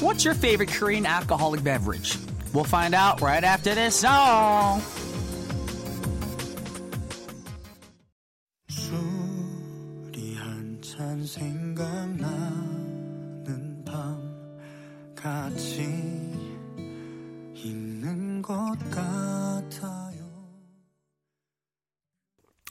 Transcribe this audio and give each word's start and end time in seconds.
What's 0.00 0.24
your 0.24 0.32
favorite 0.32 0.70
Korean 0.70 1.04
alcoholic 1.04 1.62
beverage? 1.62 2.16
We'll 2.54 2.64
find 2.64 2.94
out 2.94 3.20
right 3.20 3.44
after 3.44 3.74
this 3.74 3.96
song. 3.96 4.82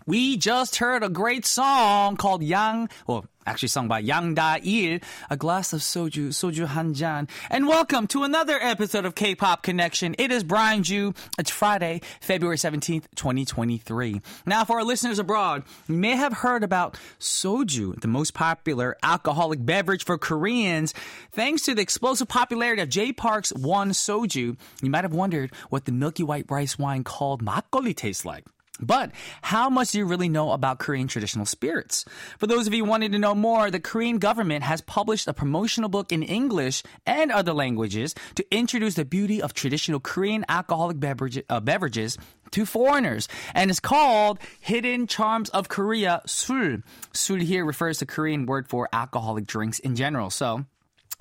We 0.09 0.37
just 0.37 0.77
heard 0.77 1.03
a 1.03 1.09
great 1.09 1.45
song 1.45 2.17
called 2.17 2.41
Yang, 2.41 2.89
well, 3.05 3.25
actually 3.49 3.69
sung 3.69 3.87
by 3.87 3.97
Yang 3.97 4.35
Da-il, 4.35 4.99
A 5.31 5.35
Glass 5.35 5.73
of 5.73 5.81
Soju, 5.81 6.27
Soju 6.27 6.67
Hanjan. 6.67 7.27
And 7.49 7.67
welcome 7.67 8.05
to 8.07 8.21
another 8.21 8.59
episode 8.61 9.05
of 9.05 9.15
K-Pop 9.15 9.63
Connection. 9.63 10.13
It 10.19 10.31
is 10.31 10.43
Brian 10.43 10.83
Ju. 10.83 11.15
It's 11.39 11.49
Friday, 11.49 12.01
February 12.21 12.57
17th, 12.57 13.05
2023. 13.15 14.21
Now, 14.45 14.65
for 14.65 14.77
our 14.77 14.83
listeners 14.83 15.17
abroad, 15.17 15.63
you 15.87 15.95
may 15.95 16.15
have 16.15 16.31
heard 16.31 16.63
about 16.63 16.95
soju, 17.19 17.99
the 17.99 18.07
most 18.07 18.35
popular 18.35 18.95
alcoholic 19.01 19.65
beverage 19.65 20.05
for 20.05 20.19
Koreans. 20.19 20.93
Thanks 21.31 21.63
to 21.63 21.73
the 21.73 21.81
explosive 21.81 22.27
popularity 22.27 22.83
of 22.83 22.89
Jay 22.89 23.11
Park's 23.11 23.51
Won 23.53 23.89
Soju, 23.89 24.57
you 24.83 24.89
might 24.91 25.05
have 25.05 25.13
wondered 25.13 25.51
what 25.69 25.85
the 25.85 25.91
milky 25.91 26.21
white 26.21 26.45
rice 26.49 26.77
wine 26.77 27.03
called 27.03 27.43
makgeolli 27.43 27.95
tastes 27.95 28.25
like. 28.25 28.45
But 28.79 29.11
how 29.41 29.69
much 29.69 29.91
do 29.91 29.97
you 29.97 30.05
really 30.05 30.29
know 30.29 30.51
about 30.51 30.79
Korean 30.79 31.07
traditional 31.07 31.45
spirits? 31.45 32.05
For 32.37 32.47
those 32.47 32.67
of 32.67 32.73
you 32.73 32.85
wanting 32.85 33.11
to 33.11 33.19
know 33.19 33.35
more, 33.35 33.69
the 33.69 33.79
Korean 33.79 34.19
government 34.19 34.63
has 34.63 34.81
published 34.81 35.27
a 35.27 35.33
promotional 35.33 35.89
book 35.89 36.11
in 36.11 36.23
English 36.23 36.83
and 37.05 37.31
other 37.31 37.53
languages 37.53 38.15
to 38.35 38.45
introduce 38.51 38.95
the 38.95 39.05
beauty 39.05 39.41
of 39.41 39.53
traditional 39.53 39.99
Korean 39.99 40.45
alcoholic 40.47 40.99
beverage, 40.99 41.41
uh, 41.49 41.59
beverages 41.59 42.17
to 42.51 42.65
foreigners. 42.65 43.27
And 43.53 43.69
it's 43.69 43.79
called 43.79 44.39
Hidden 44.59 45.07
Charms 45.07 45.49
of 45.49 45.69
Korea, 45.69 46.21
술. 46.25 46.83
술 47.13 47.41
here 47.41 47.65
refers 47.65 47.99
to 47.99 48.05
Korean 48.05 48.45
word 48.45 48.67
for 48.67 48.89
alcoholic 48.93 49.45
drinks 49.45 49.79
in 49.79 49.95
general. 49.95 50.29
So, 50.29 50.65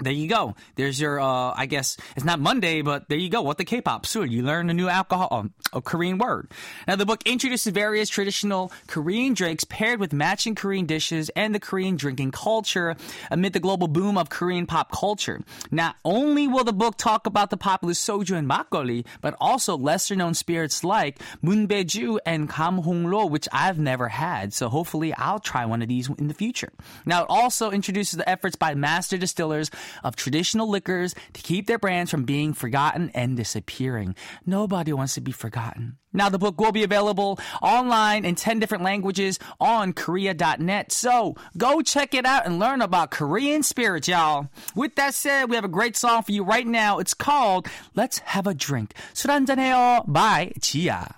there 0.01 0.13
you 0.13 0.29
go. 0.29 0.55
There's 0.77 1.01
your, 1.01 1.21
uh, 1.21 1.53
I 1.57 1.67
guess 1.67 1.97
it's 2.15 2.25
not 2.25 2.39
Monday, 2.39 2.83
but 2.83 3.09
there 3.09 3.19
you 3.19 3.29
go. 3.29 3.43
What 3.43 3.59
the 3.59 3.65
K-pop 3.65 4.07
soul. 4.07 4.25
You 4.25 4.43
learn 4.43 4.71
a 4.71 4.75
new 4.75 4.89
alcohol, 4.89 5.29
um, 5.33 5.53
a 5.73 5.81
Korean 5.81 6.19
word. 6.19 6.53
Now 6.87 6.95
the 6.95 7.05
book 7.05 7.23
introduces 7.27 7.73
various 7.73 8.09
traditional 8.09 8.71
Korean 8.87 9.35
drinks 9.35 9.65
paired 9.65 9.99
with 9.99 10.13
matching 10.13 10.55
Korean 10.55 10.87
dishes 10.87 11.31
and 11.31 11.53
the 11.53 11.59
Korean 11.59 11.97
drinking 11.97 12.31
culture 12.31 12.97
amid 13.31 13.55
the 13.55 13.61
global 13.61 13.89
boom 13.89 14.17
of 14.17 14.31
Korean 14.31 14.67
pop 14.67 14.93
culture. 14.93 15.41
Not 15.73 15.97
only 16.05 16.47
will 16.47 16.65
the 16.65 16.73
book 16.73 16.97
talk 16.97 17.27
about 17.27 17.51
the 17.51 17.57
popular 17.57 17.95
soju 17.95 18.37
and 18.37 18.49
makgeolli, 18.49 19.05
but 19.21 19.35
also 19.41 19.77
lesser 19.77 20.15
known 20.15 20.35
spirits 20.35 20.85
like 20.85 21.19
Munbeju 21.43 22.19
and 22.25 22.49
Kamhonglo, 22.49 23.29
which 23.29 23.49
I've 23.53 23.81
never 23.81 24.09
had. 24.09 24.55
So 24.55 24.69
hopefully 24.69 25.13
I'll 25.15 25.41
try 25.41 25.67
one 25.67 25.83
of 25.83 25.89
these 25.89 26.09
in 26.09 26.29
the 26.29 26.35
future. 26.35 26.73
Now 27.05 27.25
it 27.25 27.27
also 27.29 27.73
introduces 27.73 28.17
the 28.17 28.29
efforts 28.29 28.55
by 28.55 28.75
master 28.75 29.19
distillers 29.19 29.71
of 30.05 30.17
traditional 30.17 30.69
liquors 30.69 31.15
to 31.33 31.43
keep 31.43 31.67
their 31.67 31.79
brands 31.79 32.11
from 32.11 32.25
being 32.25 32.53
forgotten 32.53 33.11
and 33.15 33.37
disappearing. 33.37 34.15
Nobody 34.47 34.93
wants 34.93 35.15
to 35.15 35.21
be 35.21 35.33
forgotten. 35.33 35.99
Now, 36.13 36.31
the 36.31 36.39
book 36.39 36.59
will 36.59 36.73
be 36.73 36.85
available 36.85 37.39
online 37.61 38.25
in 38.25 38.35
10 38.35 38.59
different 38.59 38.83
languages 38.83 39.39
on 39.61 39.93
Korea.net. 39.93 40.91
So 40.91 41.37
go 41.57 41.83
check 41.83 42.15
it 42.15 42.25
out 42.25 42.47
and 42.47 42.59
learn 42.59 42.81
about 42.81 43.11
Korean 43.11 43.63
spirits, 43.63 44.09
y'all. 44.09 44.49
With 44.75 44.97
that 44.97 45.15
said, 45.15 45.51
we 45.51 45.57
have 45.57 45.65
a 45.67 45.69
great 45.69 45.97
song 45.97 46.23
for 46.23 46.33
you 46.33 46.43
right 46.45 46.67
now. 46.67 46.99
It's 46.99 47.15
called 47.15 47.69
Let's 47.95 48.21
Have 48.21 48.47
a 48.47 48.55
Drink. 48.55 48.95
술 49.15 49.31
한잔해요 49.31 50.05
by 50.07 50.53
Zia. 50.65 51.15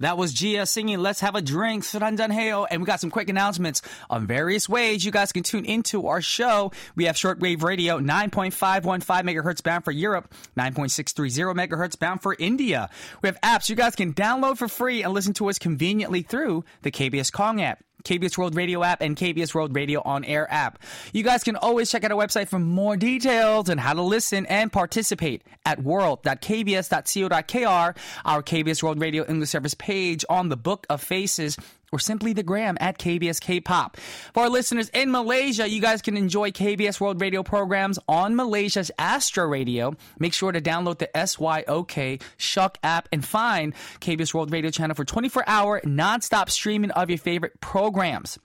That 0.00 0.16
was 0.16 0.30
Zia 0.30 0.64
singing 0.64 1.00
Let's 1.00 1.20
Have 1.20 1.34
a 1.34 1.42
Drink, 1.42 1.82
술 1.82 2.02
And 2.02 2.80
we 2.80 2.86
got 2.86 3.00
some 3.00 3.10
quick 3.10 3.28
announcements 3.28 3.82
on 4.08 4.28
various 4.28 4.68
ways 4.68 5.04
you 5.04 5.10
guys 5.10 5.32
can 5.32 5.42
tune 5.42 5.64
into 5.64 6.06
our 6.06 6.22
show. 6.22 6.70
We 6.94 7.06
have 7.06 7.16
shortwave 7.16 7.62
radio, 7.62 7.98
9.515 7.98 9.02
megahertz 9.02 9.62
bound 9.62 9.84
for 9.84 9.90
Europe, 9.90 10.32
9.630 10.56 11.54
megahertz 11.54 11.98
bound 11.98 12.22
for 12.22 12.36
India. 12.38 12.90
We 13.22 13.28
have 13.28 13.40
apps 13.40 13.68
you 13.68 13.74
guys 13.74 13.96
can 13.96 14.14
download 14.14 14.56
for 14.58 14.68
free 14.68 15.02
and 15.02 15.12
listen 15.12 15.34
to 15.34 15.48
us 15.48 15.58
conveniently 15.58 16.22
through 16.22 16.64
the 16.82 16.92
KBS 16.92 17.32
Kong 17.32 17.60
app. 17.60 17.82
KBS 18.08 18.38
World 18.38 18.56
Radio 18.56 18.82
app 18.82 19.02
and 19.02 19.14
KBS 19.16 19.54
World 19.54 19.76
Radio 19.76 20.00
on 20.02 20.24
air 20.24 20.50
app. 20.50 20.82
You 21.12 21.22
guys 21.22 21.44
can 21.44 21.56
always 21.56 21.90
check 21.90 22.04
out 22.04 22.12
our 22.12 22.18
website 22.18 22.48
for 22.48 22.58
more 22.58 22.96
details 22.96 23.68
on 23.68 23.76
how 23.76 23.92
to 23.92 24.00
listen 24.02 24.46
and 24.46 24.72
participate 24.72 25.42
at 25.66 25.82
world.kbs.co.kr, 25.82 27.98
our 28.24 28.42
KBS 28.42 28.82
World 28.82 28.98
Radio 29.00 29.26
English 29.28 29.50
service 29.50 29.74
page 29.74 30.24
on 30.30 30.48
the 30.48 30.56
Book 30.56 30.86
of 30.88 31.02
Faces 31.02 31.58
or 31.92 31.98
simply 31.98 32.32
the 32.32 32.42
gram 32.42 32.76
at 32.80 32.98
KBS 32.98 33.40
K-Pop. 33.40 33.96
For 34.34 34.44
our 34.44 34.48
listeners 34.48 34.88
in 34.90 35.10
Malaysia, 35.10 35.68
you 35.68 35.80
guys 35.80 36.02
can 36.02 36.16
enjoy 36.16 36.50
KBS 36.50 37.00
World 37.00 37.20
Radio 37.20 37.42
programs 37.42 37.98
on 38.08 38.36
Malaysia's 38.36 38.90
Astro 38.98 39.46
Radio. 39.46 39.94
Make 40.18 40.34
sure 40.34 40.52
to 40.52 40.60
download 40.60 40.98
the 40.98 41.10
SYOK 41.14 42.22
Shuck 42.36 42.78
app 42.82 43.08
and 43.12 43.24
find 43.24 43.74
KBS 44.00 44.34
World 44.34 44.52
Radio 44.52 44.70
channel 44.70 44.94
for 44.94 45.04
24-hour 45.04 45.82
non-stop 45.84 46.50
streaming 46.50 46.90
of 46.92 47.10
your 47.10 47.18
favorite 47.18 47.60
programs. 47.60 48.38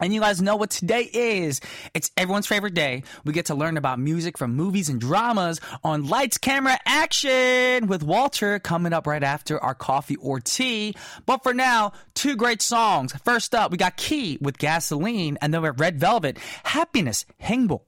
And 0.00 0.14
you 0.14 0.20
guys 0.20 0.40
know 0.40 0.56
what 0.56 0.70
today 0.70 1.08
is. 1.12 1.60
It's 1.94 2.10
everyone's 2.16 2.46
favorite 2.46 2.74
day. 2.74 3.02
We 3.24 3.32
get 3.32 3.46
to 3.46 3.54
learn 3.54 3.76
about 3.76 3.98
music 3.98 4.38
from 4.38 4.56
movies 4.56 4.88
and 4.88 5.00
dramas 5.00 5.60
on 5.84 6.08
Lights, 6.08 6.38
Camera, 6.38 6.78
Action 6.86 7.86
with 7.86 8.02
Walter 8.02 8.58
coming 8.58 8.92
up 8.92 9.06
right 9.06 9.22
after 9.22 9.62
our 9.62 9.74
coffee 9.74 10.16
or 10.16 10.40
tea. 10.40 10.94
But 11.26 11.42
for 11.42 11.54
now, 11.54 11.92
two 12.14 12.36
great 12.36 12.62
songs. 12.62 13.12
First 13.24 13.54
up, 13.54 13.70
we 13.70 13.76
got 13.76 13.96
Key 13.96 14.38
with 14.40 14.58
Gasoline, 14.58 15.38
and 15.40 15.52
then 15.52 15.62
we 15.62 15.66
have 15.66 15.80
Red 15.80 15.98
Velvet, 15.98 16.38
Happiness, 16.64 17.26
행복. 17.42 17.82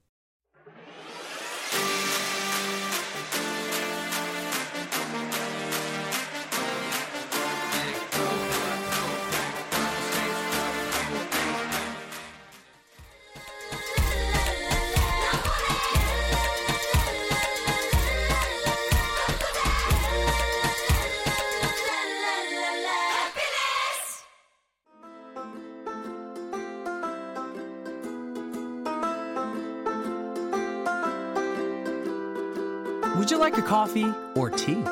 Would 33.23 33.31
you 33.31 33.39
like 33.39 33.57
a 33.57 33.63
coffee 33.63 34.13
or 34.35 34.51
tea? 34.51 34.83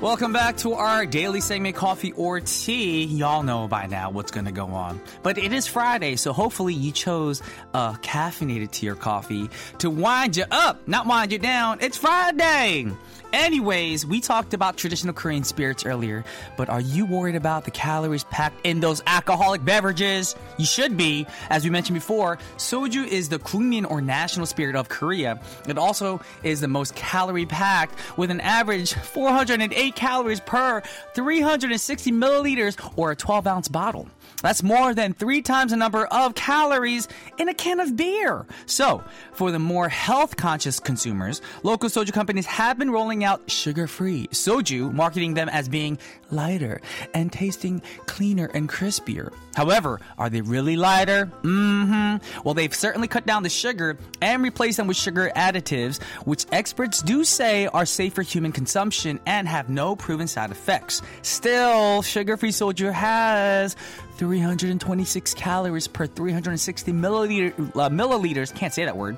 Welcome 0.00 0.32
back 0.32 0.56
to 0.56 0.72
our 0.72 1.04
daily 1.04 1.42
segment, 1.42 1.76
Coffee 1.76 2.12
or 2.12 2.40
Tea. 2.40 3.04
Y'all 3.04 3.42
know 3.42 3.68
by 3.68 3.84
now 3.84 4.10
what's 4.10 4.30
going 4.30 4.46
to 4.46 4.52
go 4.52 4.68
on. 4.68 5.02
But 5.22 5.36
it 5.36 5.52
is 5.52 5.66
Friday, 5.66 6.16
so 6.16 6.32
hopefully 6.32 6.72
you 6.72 6.92
chose 6.92 7.42
a 7.74 7.92
caffeinated 8.00 8.70
tea 8.70 8.88
or 8.88 8.94
coffee 8.94 9.50
to 9.80 9.90
wind 9.90 10.38
you 10.38 10.46
up, 10.50 10.88
not 10.88 11.06
wind 11.06 11.30
you 11.30 11.38
down. 11.38 11.80
It's 11.82 11.98
Friday! 11.98 12.90
Anyways, 13.32 14.04
we 14.04 14.20
talked 14.20 14.54
about 14.54 14.76
traditional 14.76 15.14
Korean 15.14 15.44
spirits 15.44 15.86
earlier, 15.86 16.24
but 16.56 16.68
are 16.68 16.80
you 16.80 17.06
worried 17.06 17.36
about 17.36 17.64
the 17.64 17.70
calories 17.70 18.24
packed 18.24 18.66
in 18.66 18.80
those 18.80 19.02
alcoholic 19.06 19.64
beverages? 19.64 20.34
You 20.58 20.64
should 20.64 20.96
be. 20.96 21.26
As 21.48 21.62
we 21.62 21.70
mentioned 21.70 21.94
before, 21.94 22.38
soju 22.56 23.06
is 23.06 23.28
the 23.28 23.38
국민 23.38 23.88
or 23.88 24.00
national 24.00 24.46
spirit 24.46 24.74
of 24.74 24.88
Korea. 24.88 25.40
It 25.68 25.78
also 25.78 26.20
is 26.42 26.60
the 26.60 26.68
most 26.68 26.96
calorie 26.96 27.46
packed 27.46 27.96
with 28.18 28.32
an 28.32 28.40
average 28.40 28.94
408 28.94 29.94
calories 29.94 30.40
per 30.40 30.82
360 31.14 32.10
milliliters 32.10 32.92
or 32.96 33.12
a 33.12 33.16
12 33.16 33.46
ounce 33.46 33.68
bottle. 33.68 34.08
That's 34.42 34.62
more 34.62 34.94
than 34.94 35.12
three 35.12 35.42
times 35.42 35.70
the 35.70 35.76
number 35.76 36.06
of 36.06 36.34
calories 36.34 37.08
in 37.38 37.48
a 37.48 37.54
can 37.54 37.78
of 37.78 37.94
beer. 37.96 38.46
So, 38.66 39.04
for 39.32 39.50
the 39.50 39.58
more 39.58 39.88
health 39.88 40.36
conscious 40.36 40.80
consumers, 40.80 41.42
local 41.62 41.90
soju 41.90 42.12
companies 42.12 42.46
have 42.46 42.78
been 42.78 42.90
rolling 42.90 43.19
calling 43.20 43.24
out 43.24 43.50
sugar 43.50 43.86
free 43.86 44.26
soju, 44.28 44.92
marketing 44.92 45.34
them 45.34 45.48
as 45.48 45.68
being 45.68 45.98
lighter 46.30 46.80
and 47.12 47.32
tasting 47.32 47.82
cleaner 48.06 48.50
and 48.54 48.68
crispier. 48.68 49.32
However, 49.54 50.00
are 50.16 50.30
they 50.30 50.40
really 50.40 50.76
lighter? 50.76 51.26
Mm 51.42 51.86
hmm. 52.20 52.40
Well, 52.44 52.54
they've 52.54 52.74
certainly 52.74 53.08
cut 53.08 53.26
down 53.26 53.42
the 53.42 53.50
sugar 53.50 53.98
and 54.22 54.42
replaced 54.42 54.76
them 54.78 54.86
with 54.86 54.96
sugar 54.96 55.30
additives, 55.36 56.02
which 56.24 56.46
experts 56.52 57.02
do 57.02 57.24
say 57.24 57.66
are 57.66 57.86
safe 57.86 58.14
for 58.14 58.22
human 58.22 58.52
consumption 58.52 59.20
and 59.26 59.48
have 59.48 59.68
no 59.68 59.96
proven 59.96 60.28
side 60.28 60.50
effects. 60.50 61.02
Still, 61.22 62.02
sugar 62.02 62.36
free 62.36 62.52
soju 62.52 62.92
has 62.92 63.76
326 64.16 65.34
calories 65.34 65.88
per 65.88 66.06
360 66.06 66.92
milliliter, 66.92 67.52
uh, 67.58 67.90
milliliters. 67.90 68.54
Can't 68.54 68.72
say 68.72 68.84
that 68.84 68.96
word 68.96 69.16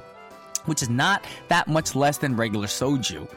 which 0.67 0.83
is 0.83 0.89
not 0.89 1.25
that 1.49 1.69
much 1.69 1.95
less 1.95 2.19
than 2.19 2.37
regular 2.37 2.67
soju. 2.67 3.29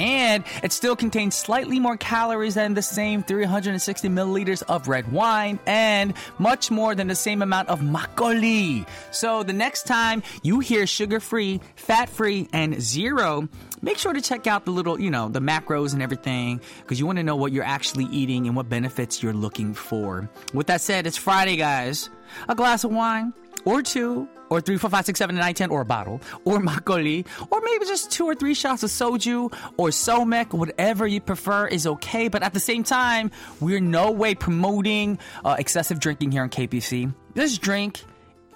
And 0.00 0.44
it 0.62 0.72
still 0.72 0.96
contains 0.96 1.34
slightly 1.34 1.78
more 1.80 1.96
calories 1.96 2.54
than 2.54 2.74
the 2.74 2.82
same 2.82 3.22
360 3.22 4.08
milliliters 4.08 4.62
of 4.64 4.88
red 4.88 5.10
wine 5.12 5.58
and 5.66 6.14
much 6.38 6.70
more 6.70 6.94
than 6.94 7.08
the 7.08 7.14
same 7.14 7.42
amount 7.42 7.68
of 7.68 7.80
makgeolli. 7.80 8.86
So 9.10 9.42
the 9.42 9.52
next 9.52 9.84
time 9.84 10.22
you 10.42 10.60
hear 10.60 10.86
sugar 10.86 11.20
free, 11.20 11.60
fat 11.76 12.08
free, 12.08 12.48
and 12.52 12.80
zero, 12.80 13.48
make 13.82 13.98
sure 13.98 14.12
to 14.12 14.20
check 14.20 14.46
out 14.46 14.64
the 14.64 14.70
little, 14.70 15.00
you 15.00 15.10
know, 15.10 15.28
the 15.28 15.40
macros 15.40 15.92
and 15.92 16.02
everything 16.02 16.60
because 16.82 16.98
you 16.98 17.06
want 17.06 17.18
to 17.18 17.24
know 17.24 17.36
what 17.36 17.52
you're 17.52 17.64
actually 17.64 18.04
eating 18.06 18.46
and 18.46 18.56
what 18.56 18.68
benefits 18.68 19.22
you're 19.22 19.32
looking 19.32 19.74
for. 19.74 20.28
With 20.52 20.66
that 20.68 20.80
said, 20.80 21.06
it's 21.06 21.16
Friday, 21.16 21.56
guys. 21.56 22.10
A 22.48 22.54
glass 22.54 22.84
of 22.84 22.92
wine 22.92 23.32
or 23.64 23.82
two, 23.82 24.28
or 24.54 24.60
three, 24.60 24.76
four, 24.76 24.90
five, 24.90 25.04
six, 25.04 25.18
seven, 25.18 25.36
nine, 25.36 25.54
ten, 25.54 25.70
or 25.70 25.80
a 25.82 25.84
bottle, 25.84 26.20
or 26.44 26.58
makgeolli, 26.60 27.26
or 27.50 27.60
maybe 27.60 27.86
just 27.86 28.10
two 28.10 28.26
or 28.26 28.34
three 28.34 28.54
shots 28.54 28.82
of 28.82 28.90
soju, 28.90 29.52
or 29.76 29.88
somaek, 29.88 30.52
whatever 30.52 31.06
you 31.06 31.20
prefer 31.20 31.66
is 31.66 31.86
okay. 31.86 32.28
But 32.28 32.42
at 32.42 32.54
the 32.54 32.60
same 32.60 32.84
time, 32.84 33.30
we're 33.60 33.80
no 33.80 34.10
way 34.10 34.34
promoting 34.34 35.18
uh, 35.44 35.56
excessive 35.58 36.00
drinking 36.00 36.32
here 36.32 36.42
on 36.42 36.50
KPC. 36.50 37.12
Just 37.34 37.60
drink 37.60 38.02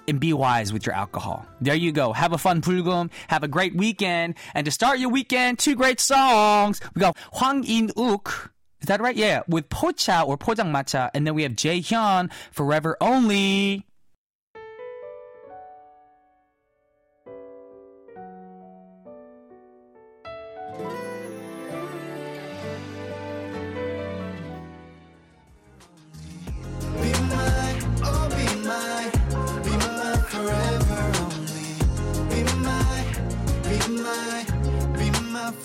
and 0.08 0.18
be 0.18 0.32
wise 0.32 0.72
with 0.72 0.86
your 0.86 0.94
alcohol. 0.94 1.46
There 1.60 1.74
you 1.74 1.92
go. 1.92 2.12
Have 2.12 2.32
a 2.32 2.38
fun 2.38 2.62
불금. 2.62 3.10
Have 3.28 3.42
a 3.42 3.48
great 3.48 3.74
weekend. 3.74 4.34
And 4.54 4.64
to 4.64 4.70
start 4.70 4.98
your 4.98 5.10
weekend, 5.10 5.58
two 5.58 5.76
great 5.76 6.00
songs. 6.00 6.80
We 6.94 7.00
got 7.00 7.16
Hwang 7.34 7.64
In-uk. 7.64 8.52
Is 8.80 8.86
that 8.86 9.00
right? 9.00 9.16
Yeah, 9.16 9.42
with 9.48 9.68
Pocha 9.68 10.26
or 10.26 10.38
Pojangmacha. 10.38 11.10
And 11.12 11.26
then 11.26 11.34
we 11.34 11.42
have 11.42 11.52
Jae 11.52 11.80
Hyun, 11.80 12.30
Forever 12.52 12.96
Only. 13.00 13.84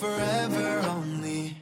Forever 0.04 0.82
only. 0.90 1.56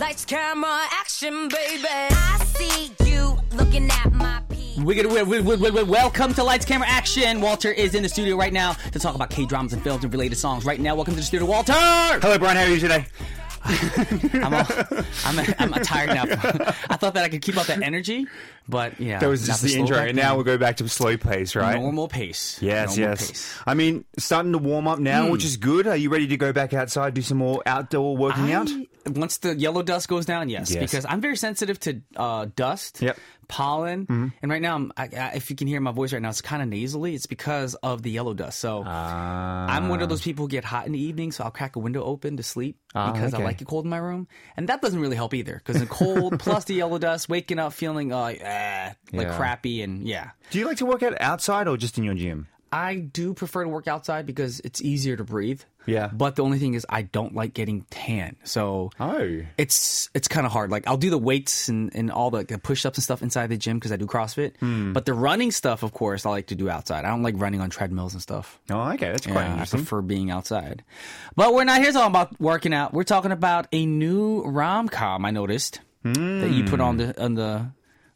Lights, 0.00 0.24
camera, 0.24 0.86
action, 0.90 1.48
baby. 1.48 1.86
I 1.88 2.44
see 2.44 2.92
you 3.08 3.38
looking 3.52 3.88
at 3.90 4.12
my 4.12 4.42
pee. 4.48 4.82
We 4.82 4.96
get, 4.96 5.08
we, 5.08 5.22
we, 5.22 5.40
we, 5.40 5.70
we, 5.70 5.82
welcome 5.84 6.34
to 6.34 6.42
Lights 6.42 6.64
Camera 6.64 6.88
Action. 6.88 7.40
Walter 7.40 7.70
is 7.70 7.94
in 7.94 8.02
the 8.02 8.08
studio 8.08 8.36
right 8.36 8.52
now 8.52 8.72
to 8.90 8.98
talk 8.98 9.14
about 9.14 9.30
K 9.30 9.46
dramas 9.46 9.72
and 9.72 9.80
films 9.84 10.02
and 10.02 10.12
related 10.12 10.34
songs. 10.34 10.64
Right 10.64 10.80
now, 10.80 10.96
welcome 10.96 11.14
to 11.14 11.20
the 11.20 11.24
studio, 11.24 11.46
Walter. 11.46 11.74
Hello, 11.74 12.38
Brian. 12.38 12.56
How 12.56 12.64
are 12.64 12.68
you 12.68 12.80
today? 12.80 13.06
I'm, 14.34 14.54
all, 14.54 14.66
I'm, 15.24 15.74
I'm 15.74 15.82
tired 15.82 16.10
now. 16.10 16.22
I 16.90 16.96
thought 16.96 17.14
that 17.14 17.24
I 17.24 17.28
could 17.28 17.42
keep 17.42 17.56
up 17.56 17.66
that 17.66 17.82
energy, 17.82 18.26
but 18.68 18.98
yeah, 19.00 19.18
That 19.18 19.28
was 19.28 19.46
just 19.46 19.62
the 19.62 19.74
intro, 19.74 19.98
and 19.98 20.16
now 20.16 20.34
we'll 20.34 20.44
go 20.44 20.58
back 20.58 20.78
to 20.78 20.88
slow 20.88 21.16
pace, 21.16 21.54
right? 21.54 21.80
normal 21.80 22.08
pace. 22.08 22.60
Yes, 22.60 22.96
Normal 22.96 23.10
yes. 23.10 23.28
pace. 23.28 23.58
I 23.66 23.74
mean, 23.74 24.04
starting 24.18 24.52
to 24.52 24.58
warm 24.58 24.88
up 24.88 24.98
now, 24.98 25.30
which 25.30 25.42
hmm. 25.42 25.46
is 25.46 25.56
good. 25.56 25.86
Are 25.86 25.96
you 25.96 26.10
ready 26.10 26.26
to 26.28 26.36
go 26.36 26.52
back 26.52 26.74
outside, 26.74 27.14
do 27.14 27.22
some 27.22 27.38
more 27.38 27.62
outdoor 27.66 28.16
working 28.16 28.52
out? 28.52 28.68
Once 29.06 29.38
the 29.38 29.54
yellow 29.56 29.82
dust 29.82 30.08
goes 30.08 30.26
down, 30.26 30.48
yes, 30.48 30.70
Yes. 30.70 30.80
because 30.80 31.06
I'm 31.08 31.20
very 31.20 31.36
sensitive 31.36 31.78
to 31.80 32.00
uh, 32.16 32.46
dust, 32.54 33.02
Yep. 33.02 33.16
Mm-hmm. 33.16 33.46
pollen, 33.48 34.32
and 34.40 34.50
right 34.50 34.62
now, 34.62 34.76
I'm, 34.76 34.92
I, 34.96 35.02
I, 35.14 35.32
if 35.34 35.50
you 35.50 35.56
can 35.56 35.66
hear 35.66 35.80
my 35.80 35.92
voice 35.92 36.12
right 36.12 36.22
now, 36.22 36.30
it's 36.30 36.40
kind 36.40 36.62
of 36.62 36.68
nasally. 36.68 37.14
It's 37.14 37.26
because 37.26 37.74
of 37.82 38.00
the 38.02 38.10
yellow 38.10 38.32
dust. 38.32 38.58
So 38.60 38.82
Ah. 38.86 39.66
I'm 39.68 39.88
one 39.88 40.00
of 40.00 40.08
those 40.08 40.22
people 40.22 40.44
who 40.46 40.48
get 40.48 40.64
hot 40.64 40.86
in 40.86 40.92
the 40.92 40.98
evening, 41.02 41.32
so 41.32 41.44
I'll 41.44 41.50
crack 41.50 41.76
a 41.76 41.78
window 41.78 42.02
open 42.02 42.36
to 42.38 42.42
sleep 42.42 42.78
Ah, 42.94 43.12
because 43.12 43.34
okay. 43.34 43.42
I 43.42 43.46
like 43.46 43.60
it 43.60 43.66
cold 43.66 43.84
in 43.84 43.90
my 43.90 43.98
room, 43.98 44.26
and 44.56 44.68
that 44.68 44.80
doesn't 44.80 45.00
really 45.00 45.16
help 45.16 45.34
either. 45.34 45.56
Because 45.64 45.80
the 45.80 45.86
cold 45.86 46.38
plus 46.38 46.64
the 46.64 46.74
yellow 46.74 46.98
dust, 46.98 47.28
waking 47.28 47.58
up 47.58 47.72
feeling 47.74 48.12
uh, 48.12 48.20
like 48.20 48.40
eh, 48.40 48.92
like 49.12 49.26
Yeah. 49.26 49.36
crappy, 49.36 49.82
and 49.82 50.06
yeah. 50.06 50.30
Do 50.50 50.58
you 50.58 50.66
like 50.66 50.78
to 50.78 50.86
work 50.86 51.02
out 51.02 51.20
outside 51.20 51.68
or 51.68 51.76
just 51.76 51.98
in 51.98 52.04
your 52.04 52.14
gym? 52.14 52.46
I 52.72 52.96
do 52.96 53.34
prefer 53.34 53.64
to 53.64 53.68
work 53.68 53.86
outside 53.86 54.24
because 54.26 54.60
it's 54.60 54.80
easier 54.80 55.16
to 55.16 55.24
breathe. 55.24 55.60
Yeah. 55.84 56.08
But 56.12 56.36
the 56.36 56.42
only 56.44 56.58
thing 56.58 56.74
is 56.74 56.86
I 56.88 57.02
don't 57.02 57.34
like 57.34 57.54
getting 57.54 57.82
tan. 57.90 58.36
So 58.44 58.90
Oh. 59.00 59.40
it's 59.58 60.08
it's 60.14 60.28
kind 60.28 60.46
of 60.46 60.52
hard. 60.52 60.70
Like 60.70 60.86
I'll 60.86 60.96
do 60.96 61.10
the 61.10 61.18
weights 61.18 61.68
and, 61.68 61.94
and 61.94 62.10
all 62.10 62.30
the, 62.30 62.44
the 62.44 62.56
push 62.58 62.86
ups 62.86 62.96
and 62.98 63.02
stuff 63.04 63.20
inside 63.20 63.48
the 63.48 63.56
gym 63.56 63.78
because 63.78 63.92
I 63.92 63.96
do 63.96 64.06
CrossFit. 64.06 64.56
Hmm. 64.58 64.92
But 64.92 65.04
the 65.06 65.12
running 65.12 65.50
stuff, 65.50 65.82
of 65.82 65.92
course, 65.92 66.24
I 66.24 66.30
like 66.30 66.46
to 66.46 66.54
do 66.54 66.70
outside. 66.70 67.04
I 67.04 67.08
don't 67.08 67.22
like 67.22 67.34
running 67.36 67.60
on 67.60 67.68
treadmills 67.68 68.12
and 68.14 68.22
stuff. 68.22 68.58
Oh, 68.70 68.90
okay. 68.92 69.10
That's 69.10 69.26
quite 69.26 69.44
Yeah, 69.44 69.62
I 69.62 69.66
prefer 69.66 70.00
being 70.02 70.30
outside. 70.30 70.84
But 71.36 71.52
we're 71.52 71.64
not 71.64 71.80
here 71.82 71.92
talking 71.92 72.06
about 72.10 72.40
working 72.40 72.72
out. 72.72 72.94
We're 72.94 73.02
talking 73.04 73.32
about 73.32 73.66
a 73.72 73.84
new 73.84 74.42
rom 74.44 74.88
com. 74.88 75.24
I 75.24 75.30
noticed 75.32 75.80
that 76.04 76.50
you 76.50 76.64
put 76.64 76.80
on 76.80 76.96
the 76.96 77.20
on 77.22 77.34
the 77.34 77.70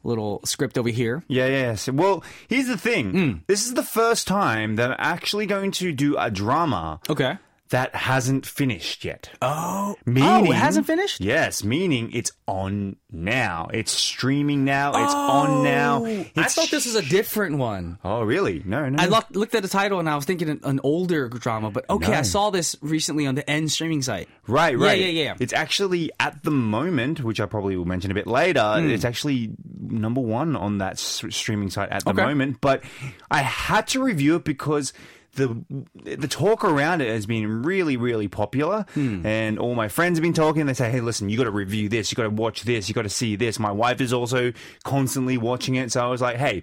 little 0.07 0.41
script 0.45 0.79
over 0.79 0.89
here. 0.89 1.23
Yeah, 1.29 1.47
yeah. 1.47 1.75
So, 1.75 1.93
well, 1.93 2.25
here's 2.49 2.69
the 2.69 2.79
thing. 2.79 3.11
Hmm. 3.11 3.33
This 3.47 3.67
is 3.67 3.75
the 3.75 3.83
first 3.83 4.27
time 4.27 4.77
that 4.77 4.91
I'm 4.91 4.97
actually 4.99 5.47
going 5.47 5.73
to 5.73 5.93
do 5.93 6.17
a 6.19 6.31
drama 6.31 7.01
Okay. 7.09 7.39
That 7.71 7.95
hasn't 7.95 8.47
finished 8.47 9.05
yet. 9.05 9.31
Oh, 9.43 9.97
Meaning, 10.05 10.23
oh, 10.31 10.45
it 10.53 10.55
hasn't 10.55 10.87
finished. 10.87 11.21
Yes, 11.21 11.65
meaning 11.65 12.11
it's 12.13 12.31
on 12.47 12.97
now. 13.11 13.69
It's 13.73 13.91
streaming 13.93 14.65
now. 14.65 14.91
It's 14.91 15.15
on 15.15 15.65
now. 15.65 16.05
Oh, 16.07 16.25
I 16.37 16.45
thought 16.45 16.71
this 16.71 16.87
was 16.87 16.95
a 16.95 17.03
different 17.03 17.59
one. 17.59 17.99
Oh, 18.05 18.23
really? 18.23 18.63
No, 18.65 18.89
no. 18.89 19.03
I 19.03 19.07
looked, 19.07 19.35
looked 19.35 19.55
at 19.55 19.63
the 19.63 19.69
title 19.69 19.99
and 19.99 20.09
I 20.09 20.15
was 20.15 20.25
thinking 20.25 20.49
an, 20.49 20.61
an 20.63 20.81
older 20.85 21.29
drama, 21.29 21.71
but 21.71 21.89
okay, 21.91 22.13
No. 22.13 22.19
I 22.19 22.23
saw 22.23 22.51
this 22.51 22.77
recently 22.81 23.27
on 23.27 23.35
the 23.35 23.49
N 23.51 23.69
streaming 23.69 24.03
site. 24.03 24.29
Right, 24.47 24.79
right. 24.79 25.01
Yeah, 25.01 25.07
yeah, 25.09 25.23
yeah. 25.25 25.35
It's 25.41 25.53
actually 25.53 26.11
at 26.21 26.43
the 26.45 26.51
moment, 26.53 27.21
which 27.23 27.41
I 27.41 27.47
probably 27.47 27.77
will 27.77 27.85
mention 27.85 28.11
a 28.11 28.15
bit 28.15 28.27
later. 28.29 28.61
Hmm. 28.81 28.91
It's 28.91 29.05
actually 29.05 29.51
number 29.81 30.21
one 30.21 30.55
on 30.57 30.79
that 30.79 30.93
s- 30.95 31.25
streaming 31.31 31.71
site 31.71 31.91
at 31.91 32.05
the 32.05 32.11
Okay. 32.11 32.23
moment. 32.23 32.61
But 32.61 32.83
I 33.31 33.39
had 33.39 33.89
to 33.89 34.03
review 34.03 34.37
it 34.37 34.45
because 34.45 34.93
the 35.37 35.57
the 36.05 36.29
talk 36.29 36.65
around 36.65 37.01
it 37.01 37.09
has 37.09 37.27
been 37.27 37.63
really, 37.63 37.97
really 37.97 38.29
popular, 38.29 38.85
Hmm. 38.95 39.25
and 39.25 39.59
all 39.59 39.75
my 39.75 39.89
friends 39.89 40.19
have 40.19 40.23
been 40.23 40.33
talking. 40.33 40.67
They 40.67 40.75
say, 40.75 40.91
"Hey, 40.91 41.01
listen, 41.01 41.29
you 41.29 41.39
got 41.39 41.45
to 41.45 41.51
review 41.51 41.89
this. 41.89 42.11
You 42.11 42.17
got 42.17 42.25
to 42.25 42.31
watch 42.31 42.63
this. 42.65 42.89
You 42.89 42.95
got 42.95 43.03
to 43.03 43.09
see 43.09 43.37
this." 43.37 43.59
My 43.59 43.71
wife 43.73 44.01
is 44.01 44.13
also 44.13 44.53
constantly 44.85 45.39
watching 45.39 45.77
it, 45.77 45.93
so 45.93 46.05
I 46.05 46.09
was 46.09 46.21
like, 46.21 46.37
"Hey." 46.37 46.63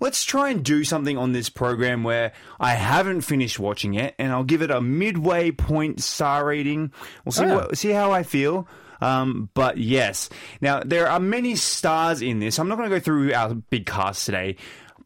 Let's 0.00 0.24
try 0.24 0.48
and 0.50 0.64
do 0.64 0.82
something 0.82 1.16
on 1.16 1.30
this 1.30 1.48
program 1.48 2.02
where 2.02 2.32
I 2.58 2.70
haven't 2.72 3.20
finished 3.20 3.60
watching 3.60 3.94
it, 3.94 4.16
and 4.18 4.32
I'll 4.32 4.42
give 4.42 4.60
it 4.60 4.68
a 4.72 4.80
midway 4.80 5.52
point 5.52 6.02
star 6.02 6.44
rating. 6.44 6.90
We'll 7.24 7.30
see 7.30 7.44
Oh. 7.44 7.54
what, 7.54 7.78
see 7.78 7.90
how 7.90 8.10
I 8.10 8.24
feel. 8.24 8.66
Um, 9.00 9.48
but 9.54 9.78
yes, 9.78 10.28
now 10.60 10.80
there 10.84 11.08
are 11.08 11.20
many 11.20 11.54
stars 11.54 12.20
in 12.20 12.40
this. 12.40 12.58
I'm 12.58 12.66
not 12.66 12.78
going 12.78 12.90
to 12.90 12.96
go 12.96 13.00
through 13.00 13.32
our 13.32 13.54
big 13.54 13.86
cast 13.86 14.26
today, 14.26 14.56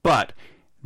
but 0.03 0.33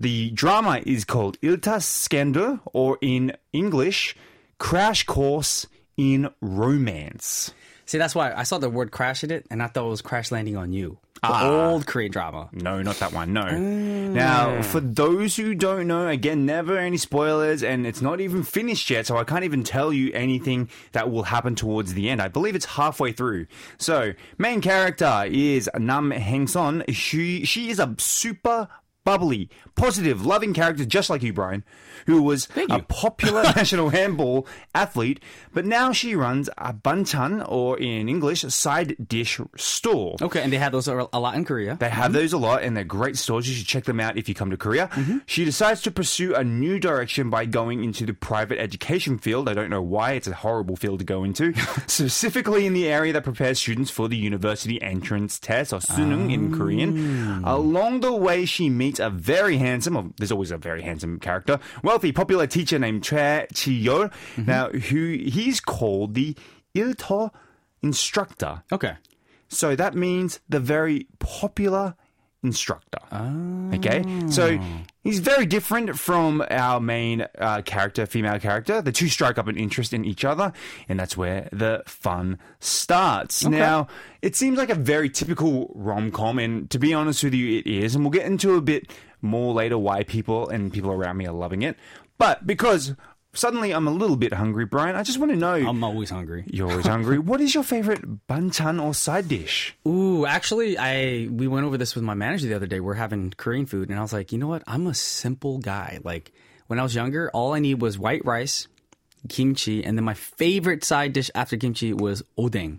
the 0.00 0.30
drama 0.30 0.80
is 0.84 1.04
called 1.04 1.38
Ilta 1.42 1.80
Scandal, 1.82 2.58
or 2.72 2.98
in 3.00 3.36
English, 3.52 4.16
Crash 4.58 5.04
Course 5.04 5.66
in 5.96 6.30
Romance. 6.40 7.52
See, 7.86 7.98
that's 7.98 8.14
why 8.14 8.32
I 8.32 8.44
saw 8.44 8.58
the 8.58 8.70
word 8.70 8.90
crash 8.92 9.24
in 9.24 9.30
it 9.30 9.46
and 9.50 9.62
I 9.62 9.66
thought 9.66 9.84
it 9.86 9.88
was 9.90 10.00
crash 10.00 10.30
landing 10.30 10.56
on 10.56 10.72
you. 10.72 10.98
The 11.22 11.28
Ah. 11.28 11.70
old 11.70 11.86
Korean 11.86 12.10
drama. 12.10 12.48
No, 12.52 12.80
not 12.80 12.96
that 13.00 13.12
one. 13.12 13.34
No. 13.34 13.44
Now, 13.50 14.62
for 14.62 14.80
those 14.80 15.36
who 15.36 15.54
don't 15.54 15.86
know, 15.86 16.08
again, 16.08 16.46
never 16.46 16.78
any 16.78 16.96
spoilers, 16.96 17.62
and 17.62 17.86
it's 17.86 18.00
not 18.00 18.20
even 18.22 18.42
finished 18.42 18.88
yet, 18.88 19.06
so 19.06 19.18
I 19.18 19.24
can't 19.24 19.44
even 19.44 19.62
tell 19.62 19.92
you 19.92 20.10
anything 20.14 20.70
that 20.92 21.10
will 21.10 21.24
happen 21.24 21.54
towards 21.56 21.92
the 21.92 22.08
end. 22.08 22.22
I 22.22 22.28
believe 22.28 22.54
it's 22.54 22.64
halfway 22.64 23.12
through. 23.12 23.46
So, 23.76 24.14
main 24.38 24.62
character 24.62 25.24
is 25.28 25.68
Nam 25.78 26.10
Haeng-seon. 26.10 26.84
She 26.94 27.44
she 27.44 27.68
is 27.68 27.78
a 27.78 27.94
super 27.98 28.68
bubbly, 29.04 29.48
positive, 29.74 30.24
loving 30.24 30.54
character, 30.54 30.84
just 30.84 31.10
like 31.10 31.22
you, 31.22 31.32
Brian, 31.32 31.64
who 32.06 32.22
was 32.22 32.48
a 32.70 32.80
popular 32.80 33.42
national 33.56 33.90
handball 33.90 34.46
athlete, 34.74 35.20
but 35.52 35.64
now 35.64 35.92
she 35.92 36.14
runs 36.14 36.48
a 36.58 36.72
banchan, 36.72 37.44
or 37.48 37.78
in 37.78 38.08
English, 38.08 38.42
side 38.42 38.96
dish 39.08 39.40
store. 39.56 40.16
Okay, 40.20 40.42
and 40.42 40.52
they 40.52 40.58
have 40.58 40.72
those 40.72 40.88
a 40.88 41.08
a 41.12 41.20
lot 41.20 41.34
in 41.34 41.44
Korea. 41.44 41.76
They 41.76 41.88
have 41.88 42.06
mm-hmm. 42.06 42.12
those 42.14 42.32
a 42.32 42.38
lot, 42.38 42.62
and 42.62 42.76
they're 42.76 42.84
great 42.84 43.16
stores. 43.16 43.48
You 43.48 43.54
should 43.54 43.66
check 43.66 43.84
them 43.84 44.00
out 44.00 44.16
if 44.16 44.28
you 44.28 44.34
come 44.34 44.50
to 44.50 44.56
Korea. 44.56 44.88
Mm-hmm. 44.88 45.18
She 45.26 45.44
decides 45.44 45.82
to 45.82 45.90
pursue 45.90 46.34
a 46.34 46.44
new 46.44 46.78
direction 46.78 47.30
by 47.30 47.46
going 47.46 47.84
into 47.84 48.06
the 48.06 48.14
private 48.14 48.58
education 48.58 49.18
field. 49.18 49.48
I 49.48 49.54
don't 49.54 49.70
know 49.70 49.82
why; 49.82 50.12
it's 50.12 50.28
a 50.28 50.34
horrible 50.34 50.76
field 50.76 51.00
to 51.00 51.04
go 51.04 51.24
into. 51.24 51.54
Specifically, 51.86 52.66
in 52.66 52.72
the 52.72 52.88
area 52.88 53.12
that 53.12 53.24
prepares 53.24 53.58
students 53.58 53.90
for 53.90 54.08
the 54.08 54.16
university 54.16 54.80
entrance 54.82 55.38
test, 55.38 55.72
or 55.72 55.80
suneung 55.80 56.32
in 56.32 56.56
Korean. 56.56 57.42
Ah. 57.44 57.56
Along 57.56 58.00
the 58.00 58.12
way, 58.12 58.44
she 58.44 58.68
meets 58.68 58.89
a 58.98 59.10
very 59.10 59.58
handsome. 59.58 59.94
Well, 59.94 60.12
there's 60.16 60.32
always 60.32 60.50
a 60.50 60.58
very 60.58 60.82
handsome 60.82 61.20
character, 61.20 61.60
wealthy, 61.84 62.10
popular 62.12 62.46
teacher 62.46 62.78
named 62.78 63.04
Choi 63.04 63.46
Chi-yeol. 63.54 64.10
Mm-hmm. 64.10 64.44
Now, 64.46 64.70
who 64.70 65.12
he's 65.12 65.60
called 65.60 66.14
the 66.14 66.34
ilta 66.74 67.30
instructor. 67.82 68.62
okay. 68.72 68.94
So 69.48 69.74
that 69.74 69.94
means 69.94 70.38
the 70.48 70.60
very 70.60 71.08
popular 71.18 71.96
instructor. 72.42 73.00
Okay? 73.74 74.04
So 74.30 74.58
he's 75.02 75.18
very 75.18 75.46
different 75.46 75.98
from 75.98 76.44
our 76.50 76.80
main 76.80 77.26
uh, 77.38 77.62
character, 77.62 78.06
female 78.06 78.38
character. 78.38 78.80
The 78.82 78.92
two 78.92 79.08
strike 79.08 79.38
up 79.38 79.48
an 79.48 79.56
interest 79.56 79.92
in 79.92 80.04
each 80.04 80.24
other, 80.24 80.52
and 80.88 80.98
that's 80.98 81.16
where 81.16 81.48
the 81.52 81.82
fun 81.86 82.38
starts. 82.60 83.44
Now, 83.44 83.88
it 84.22 84.36
seems 84.36 84.58
like 84.58 84.70
a 84.70 84.74
very 84.74 85.10
typical 85.10 85.72
rom 85.74 86.10
com, 86.10 86.38
and 86.38 86.70
to 86.70 86.78
be 86.78 86.94
honest 86.94 87.24
with 87.24 87.34
you, 87.34 87.58
it 87.58 87.66
is. 87.66 87.94
And 87.94 88.04
we'll 88.04 88.10
get 88.10 88.26
into 88.26 88.54
a 88.54 88.60
bit 88.60 88.92
more 89.22 89.52
later 89.52 89.78
why 89.78 90.02
people 90.02 90.48
and 90.48 90.72
people 90.72 90.90
around 90.90 91.16
me 91.16 91.26
are 91.26 91.32
loving 91.32 91.62
it. 91.62 91.76
But 92.18 92.46
because 92.46 92.94
suddenly 93.32 93.72
I'm 93.72 93.86
a 93.86 93.90
little 93.90 94.16
bit 94.16 94.32
hungry, 94.32 94.66
Brian, 94.66 94.96
I 94.96 95.02
just 95.02 95.18
want 95.18 95.32
to 95.32 95.36
know. 95.38 95.54
I'm 95.54 95.84
always 95.84 96.10
hungry. 96.10 96.44
you're 96.46 96.70
always 96.70 96.86
hungry. 96.86 97.18
What 97.30 97.40
is 97.40 97.54
your 97.54 97.64
favorite 97.64 98.26
banchan 98.26 98.82
or 98.82 98.94
side 98.94 99.28
dish? 99.28 99.76
Ooh, 99.86 100.26
actually, 100.26 100.76
I 100.78 101.28
we 101.30 101.46
went 101.46 101.66
over 101.66 101.76
this 101.78 101.94
with 101.94 102.04
my 102.04 102.14
manager 102.14 102.46
the 102.48 102.54
other 102.54 102.66
day. 102.66 102.80
We're 102.80 102.94
having 102.94 103.32
Korean 103.36 103.66
food, 103.66 103.88
and 103.90 103.98
I 103.98 104.02
was 104.02 104.12
like, 104.12 104.32
you 104.32 104.38
know 104.38 104.48
what? 104.48 104.62
I'm 104.66 104.86
a 104.86 104.94
simple 104.94 105.58
guy. 105.58 105.98
Like 106.02 106.32
when 106.66 106.78
I 106.78 106.82
was 106.82 106.94
younger, 106.94 107.30
all 107.32 107.52
I 107.54 107.58
need 107.60 107.80
was 107.80 107.98
white 107.98 108.24
rice, 108.24 108.68
kimchi, 109.28 109.84
and 109.84 109.96
then 109.96 110.04
my 110.04 110.14
favorite 110.14 110.84
side 110.84 111.12
dish 111.12 111.30
after 111.34 111.56
kimchi 111.56 111.92
was 111.92 112.22
odeng. 112.38 112.78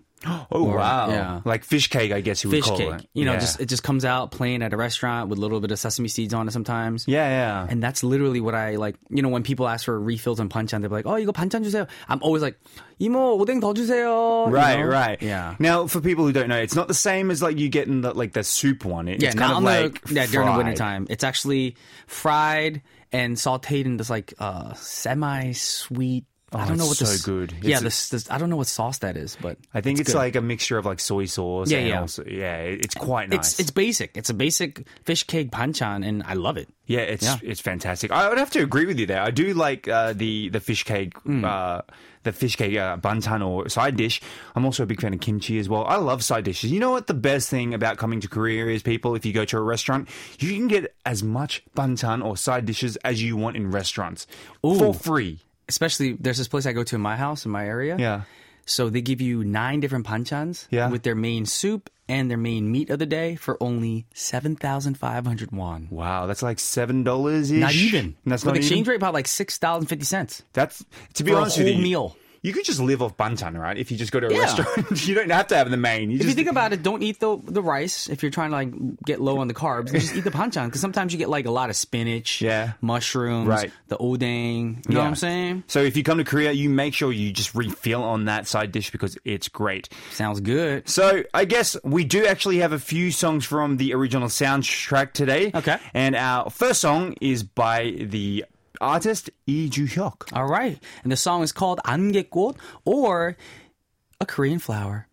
Oh 0.51 0.65
wow! 0.65 1.09
yeah. 1.11 1.41
like 1.45 1.63
fish 1.63 1.89
cake, 1.89 2.11
I 2.11 2.21
guess 2.21 2.43
you 2.43 2.51
would 2.51 2.57
Fish 2.57 2.65
call 2.65 2.79
cake. 2.79 3.05
it. 3.05 3.09
You 3.13 3.27
know, 3.27 3.35
Yeah. 3.35 3.39
just 3.39 3.61
it 3.61 3.67
just 3.67 3.83
comes 3.85 4.05
out 4.05 4.33
plain 4.33 4.63
at 4.63 4.73
a 4.73 4.77
restaurant 4.77 5.29
with 5.29 5.39
a 5.39 5.43
little 5.43 5.61
bit 5.61 5.71
of 5.71 5.79
sesame 5.79 6.09
seeds 6.09 6.33
on 6.35 6.49
it 6.49 6.53
sometimes. 6.53 7.05
yeah, 7.07 7.29
yeah. 7.29 7.67
And 7.69 7.83
that's 7.83 8.03
literally 8.03 8.41
what 8.41 8.55
I 8.55 8.77
like. 8.77 8.97
You 9.11 9.23
know, 9.23 9.29
when 9.29 9.43
people 9.45 9.69
ask 9.69 9.85
for 9.85 10.01
refills 10.01 10.41
on 10.41 10.49
panchan, 10.49 10.81
they're 10.81 10.89
like, 10.91 11.07
"Oh, 11.07 11.15
이거 11.21 11.33
반찬 11.33 11.63
주세요." 11.63 11.87
I'm 12.09 12.19
always 12.23 12.41
like, 12.43 12.59
"이모 12.99 13.39
오뎅 13.39 13.61
더 13.61 13.75
주세요." 13.77 14.49
you 14.49 14.53
Right, 14.55 14.81
know? 14.81 14.87
right. 14.89 15.21
Yeah. 15.23 15.55
Now, 15.61 15.87
for 15.87 16.01
people 16.01 16.25
who 16.25 16.33
don't 16.33 16.49
know, 16.49 16.59
it's 16.59 16.75
not 16.75 16.89
the 16.89 16.95
same 16.97 17.31
as 17.31 17.43
like 17.43 17.59
you 17.59 17.69
get 17.69 17.87
in 17.87 18.01
the 18.01 18.13
like 18.15 18.33
the 18.33 18.43
soup 18.43 18.85
one. 18.85 19.07
It, 19.09 19.21
Yeah, 19.23 19.29
it's 19.29 19.37
kind 19.39 19.53
not 19.53 19.63
of 19.63 19.69
on 19.69 19.85
like 19.85 20.01
the 20.09 20.15
yeah 20.15 20.27
during 20.27 20.49
the 20.49 20.55
fried. 20.55 20.65
winter 20.65 20.75
time. 20.81 21.07
It's 21.11 21.23
actually 21.25 21.77
fried 22.09 22.83
and 23.13 23.37
sautéed 23.37 23.85
in 23.85 23.99
this 23.99 24.11
like 24.11 24.33
uh 24.41 24.73
semi 24.75 25.53
sweet. 26.52 26.62
I 26.62 26.68
don't 26.68 26.78
know 26.78 26.84
Oh, 26.86 26.92
it's 26.92 27.02
what 27.02 27.08
so 27.08 27.14
this, 27.14 27.26
good. 27.26 27.54
Yeah, 27.62 27.78
It's- 27.78 27.82
this, 27.84 28.10
this 28.10 28.32
I 28.32 28.38
don't 28.38 28.50
know 28.50 28.56
what 28.58 28.68
sauce 28.68 29.00
that 29.00 29.18
is, 29.18 29.38
but 29.42 29.58
I 29.74 29.82
think 29.82 30.00
it's, 30.00 30.12
good. 30.12 30.18
like 30.18 30.36
a 30.36 30.42
mixture 30.42 30.78
of 30.78 30.86
like 30.86 31.00
soy 31.00 31.26
sauce. 31.26 31.72
Yeah, 31.72 31.78
and 31.80 31.88
yeah. 31.88 32.02
Also, 32.02 32.24
yeah, 32.26 32.58
it's 32.58 32.96
quite 32.96 33.30
nice. 33.30 33.52
it's 33.52 33.60
it's 33.62 33.72
basic. 33.72 34.18
It's 34.18 34.30
a 34.30 34.34
basic 34.34 34.86
fish 35.06 35.24
cake 35.24 35.52
banchan, 35.52 36.06
and 36.08 36.24
I 36.24 36.34
love 36.34 36.58
it. 36.58 36.70
yeah, 36.86 37.00
it's 37.00 37.24
yeah. 37.26 37.38
it's 37.42 37.62
fantastic. 37.62 38.12
I 38.12 38.28
would 38.30 38.38
have 38.38 38.52
to 38.52 38.60
agree 38.62 38.86
with 38.86 39.00
you 39.00 39.06
there. 39.06 39.22
I 39.22 39.32
do 39.32 39.54
like 39.54 39.88
uh, 39.88 40.14
the 40.14 40.50
the 40.50 40.60
fish 40.60 40.84
cake. 40.84 41.18
Hmm. 41.20 41.46
Uh, 41.46 41.82
the 42.24 42.32
fish 42.32 42.56
cake 42.56 42.78
uh, 42.78 42.98
banchan 42.98 43.44
or 43.44 43.68
side 43.68 43.98
dish. 43.98 44.22
I'm 44.56 44.64
also 44.64 44.84
a 44.84 44.86
big 44.86 45.02
fan 45.02 45.12
of 45.12 45.20
kimchi 45.22 45.58
as 45.58 45.68
well. 45.68 45.86
I 45.86 45.96
love 45.96 46.24
side 46.24 46.44
dishes. 46.44 46.72
You 46.72 46.80
know 46.80 46.92
what 46.92 47.08
the 47.08 47.16
best 47.16 47.50
thing 47.50 47.74
about 47.74 47.98
coming 47.98 48.20
to 48.22 48.28
Korea 48.28 48.68
is, 48.68 48.84
people? 48.84 49.16
If 49.16 49.26
you 49.26 49.34
go 49.34 49.44
to 49.46 49.58
a 49.58 49.62
restaurant, 49.62 50.08
you 50.38 50.54
can 50.54 50.68
get 50.68 50.94
as 51.04 51.24
much 51.24 51.64
banchan 51.76 52.24
or 52.24 52.38
side 52.38 52.68
dishes 52.68 52.96
as 52.98 53.24
you 53.24 53.38
want 53.38 53.56
in 53.56 53.72
restaurants 53.72 54.28
for 54.62 54.94
free. 54.94 55.40
Especially 55.72 56.14
there's 56.20 56.38
this 56.38 56.48
place 56.48 56.66
I 56.66 56.74
go 56.74 56.84
to 56.84 56.96
in 56.96 57.02
my 57.02 57.16
house 57.16 57.46
in 57.46 57.52
my 57.52 57.66
area. 57.66 57.96
Yeah. 57.98 58.22
So 58.66 58.90
they 58.90 59.02
give 59.02 59.22
you 59.22 59.44
nine 59.44 59.80
different 59.80 60.06
banchans 60.06 60.68
Yeah. 60.70 60.90
with 60.90 61.02
their 61.04 61.16
main 61.16 61.46
soup 61.46 61.90
and 62.08 62.30
their 62.30 62.38
main 62.38 62.72
meat 62.72 62.90
of 62.90 63.00
the 63.00 63.06
day 63.06 63.36
for 63.36 63.58
only 63.64 64.06
seven 64.14 64.56
thousand 64.56 64.96
five 65.00 65.26
hundred 65.26 65.52
won. 65.52 65.88
Wow, 65.90 66.28
that's 66.28 66.44
like 66.44 66.60
seven 66.60 67.04
dollars. 67.04 67.50
ish. 67.52 67.60
Not 67.60 67.74
even. 67.74 68.16
That's 68.26 68.44
with 68.44 68.54
not 68.54 68.58
exchange 68.58 68.82
even. 68.82 68.92
rate 68.92 68.96
about 68.98 69.14
like 69.14 69.28
six 69.28 69.58
cents. 69.58 69.92
and 69.92 70.06
cents. 70.06 70.44
That's 70.54 70.84
to 71.16 71.24
be 71.24 71.34
honest 71.34 71.58
with 71.58 71.68
you. 71.68 71.78
meal. 71.82 72.16
You 72.44 72.54
could 72.54 72.66
just 72.66 72.80
live 72.80 73.04
off 73.04 73.16
banchan, 73.18 73.56
right? 73.56 73.78
If 73.78 73.92
you 73.92 73.98
just 73.98 74.12
go 74.12 74.20
to 74.20 74.28
a 74.28 74.34
Yeah. 74.34 74.40
restaurant, 74.40 75.08
you 75.08 75.14
don't 75.14 75.30
have 75.30 75.48
to 75.48 75.56
have 75.56 75.70
the 75.70 75.78
main. 75.78 76.10
You 76.10 76.16
If 76.16 76.22
just 76.24 76.30
you 76.30 76.36
think 76.36 76.50
about 76.50 76.74
it, 76.74 76.82
don't 76.82 77.04
eat 77.04 77.20
the 77.20 77.38
the 77.46 77.62
rice 77.62 78.10
if 78.10 78.24
you're 78.24 78.32
trying 78.32 78.50
to 78.50 78.56
like 78.56 78.74
get 79.06 79.22
low 79.22 79.38
on 79.40 79.48
the 79.48 79.54
carbs. 79.54 79.92
Just 79.92 80.16
eat 80.16 80.24
the 80.24 80.32
banchan 80.32 80.66
because 80.66 80.82
sometimes 80.82 81.14
you 81.14 81.20
get 81.20 81.30
like 81.30 81.46
a 81.46 81.52
lot 81.52 81.70
of 81.70 81.76
spinach, 81.76 82.42
Yeah. 82.42 82.74
mushrooms, 82.82 83.48
Right. 83.48 83.72
the 83.90 83.98
odeng. 83.98 84.78
You 84.88 84.96
know 84.96 84.98
Yeah. 84.98 84.98
what 85.00 85.06
I'm 85.08 85.16
saying? 85.16 85.64
So 85.68 85.82
if 85.84 85.96
you 85.96 86.04
come 86.04 86.18
to 86.18 86.24
Korea, 86.24 86.52
you 86.52 86.70
make 86.70 86.94
sure 86.96 87.12
you 87.12 87.32
just 87.32 87.54
refill 87.54 88.04
on 88.04 88.26
that 88.26 88.48
side 88.48 88.72
dish 88.72 88.90
because 88.90 89.18
it's 89.24 89.48
great. 89.48 89.90
Sounds 90.12 90.40
good. 90.40 90.90
So 90.90 91.24
I 91.36 91.46
guess 91.46 91.78
we 91.84 92.04
do 92.06 92.26
actually 92.26 92.58
have 92.58 92.72
a 92.74 92.80
few 92.80 93.12
songs 93.12 93.46
from 93.46 93.78
the 93.78 93.94
original 93.94 94.30
soundtrack 94.30 95.14
today. 95.14 95.52
Okay. 95.54 95.78
And 95.94 96.16
our 96.16 96.50
first 96.50 96.82
song 96.82 97.16
is 97.22 97.44
by 97.44 97.96
the 98.00 98.46
artist 98.81 99.31
Lee 99.47 99.69
Ju-hyuk. 99.69 100.33
All 100.33 100.47
right, 100.47 100.83
and 101.03 101.13
the 101.13 101.17
song 101.17 101.43
is 101.43 101.53
called 101.53 101.81
안개꽃 101.85 102.57
or 102.85 103.37
a 104.21 104.27
Korean 104.27 104.59
flower. 104.59 105.09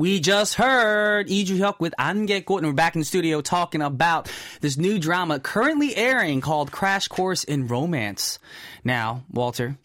We 0.00 0.18
just 0.18 0.54
heard 0.54 1.28
Lee 1.28 1.44
Hyuk 1.44 1.78
with 1.78 1.92
An 1.98 2.26
Gekgot, 2.26 2.56
and 2.56 2.66
we're 2.66 2.72
back 2.72 2.94
in 2.94 3.02
the 3.02 3.04
studio 3.04 3.42
talking 3.42 3.82
about 3.82 4.32
this 4.62 4.78
new 4.78 4.98
drama 4.98 5.38
currently 5.38 5.94
airing 5.94 6.40
called 6.40 6.72
Crash 6.72 7.06
Course 7.06 7.44
in 7.44 7.66
Romance. 7.66 8.38
Now, 8.82 9.24
Walter, 9.30 9.76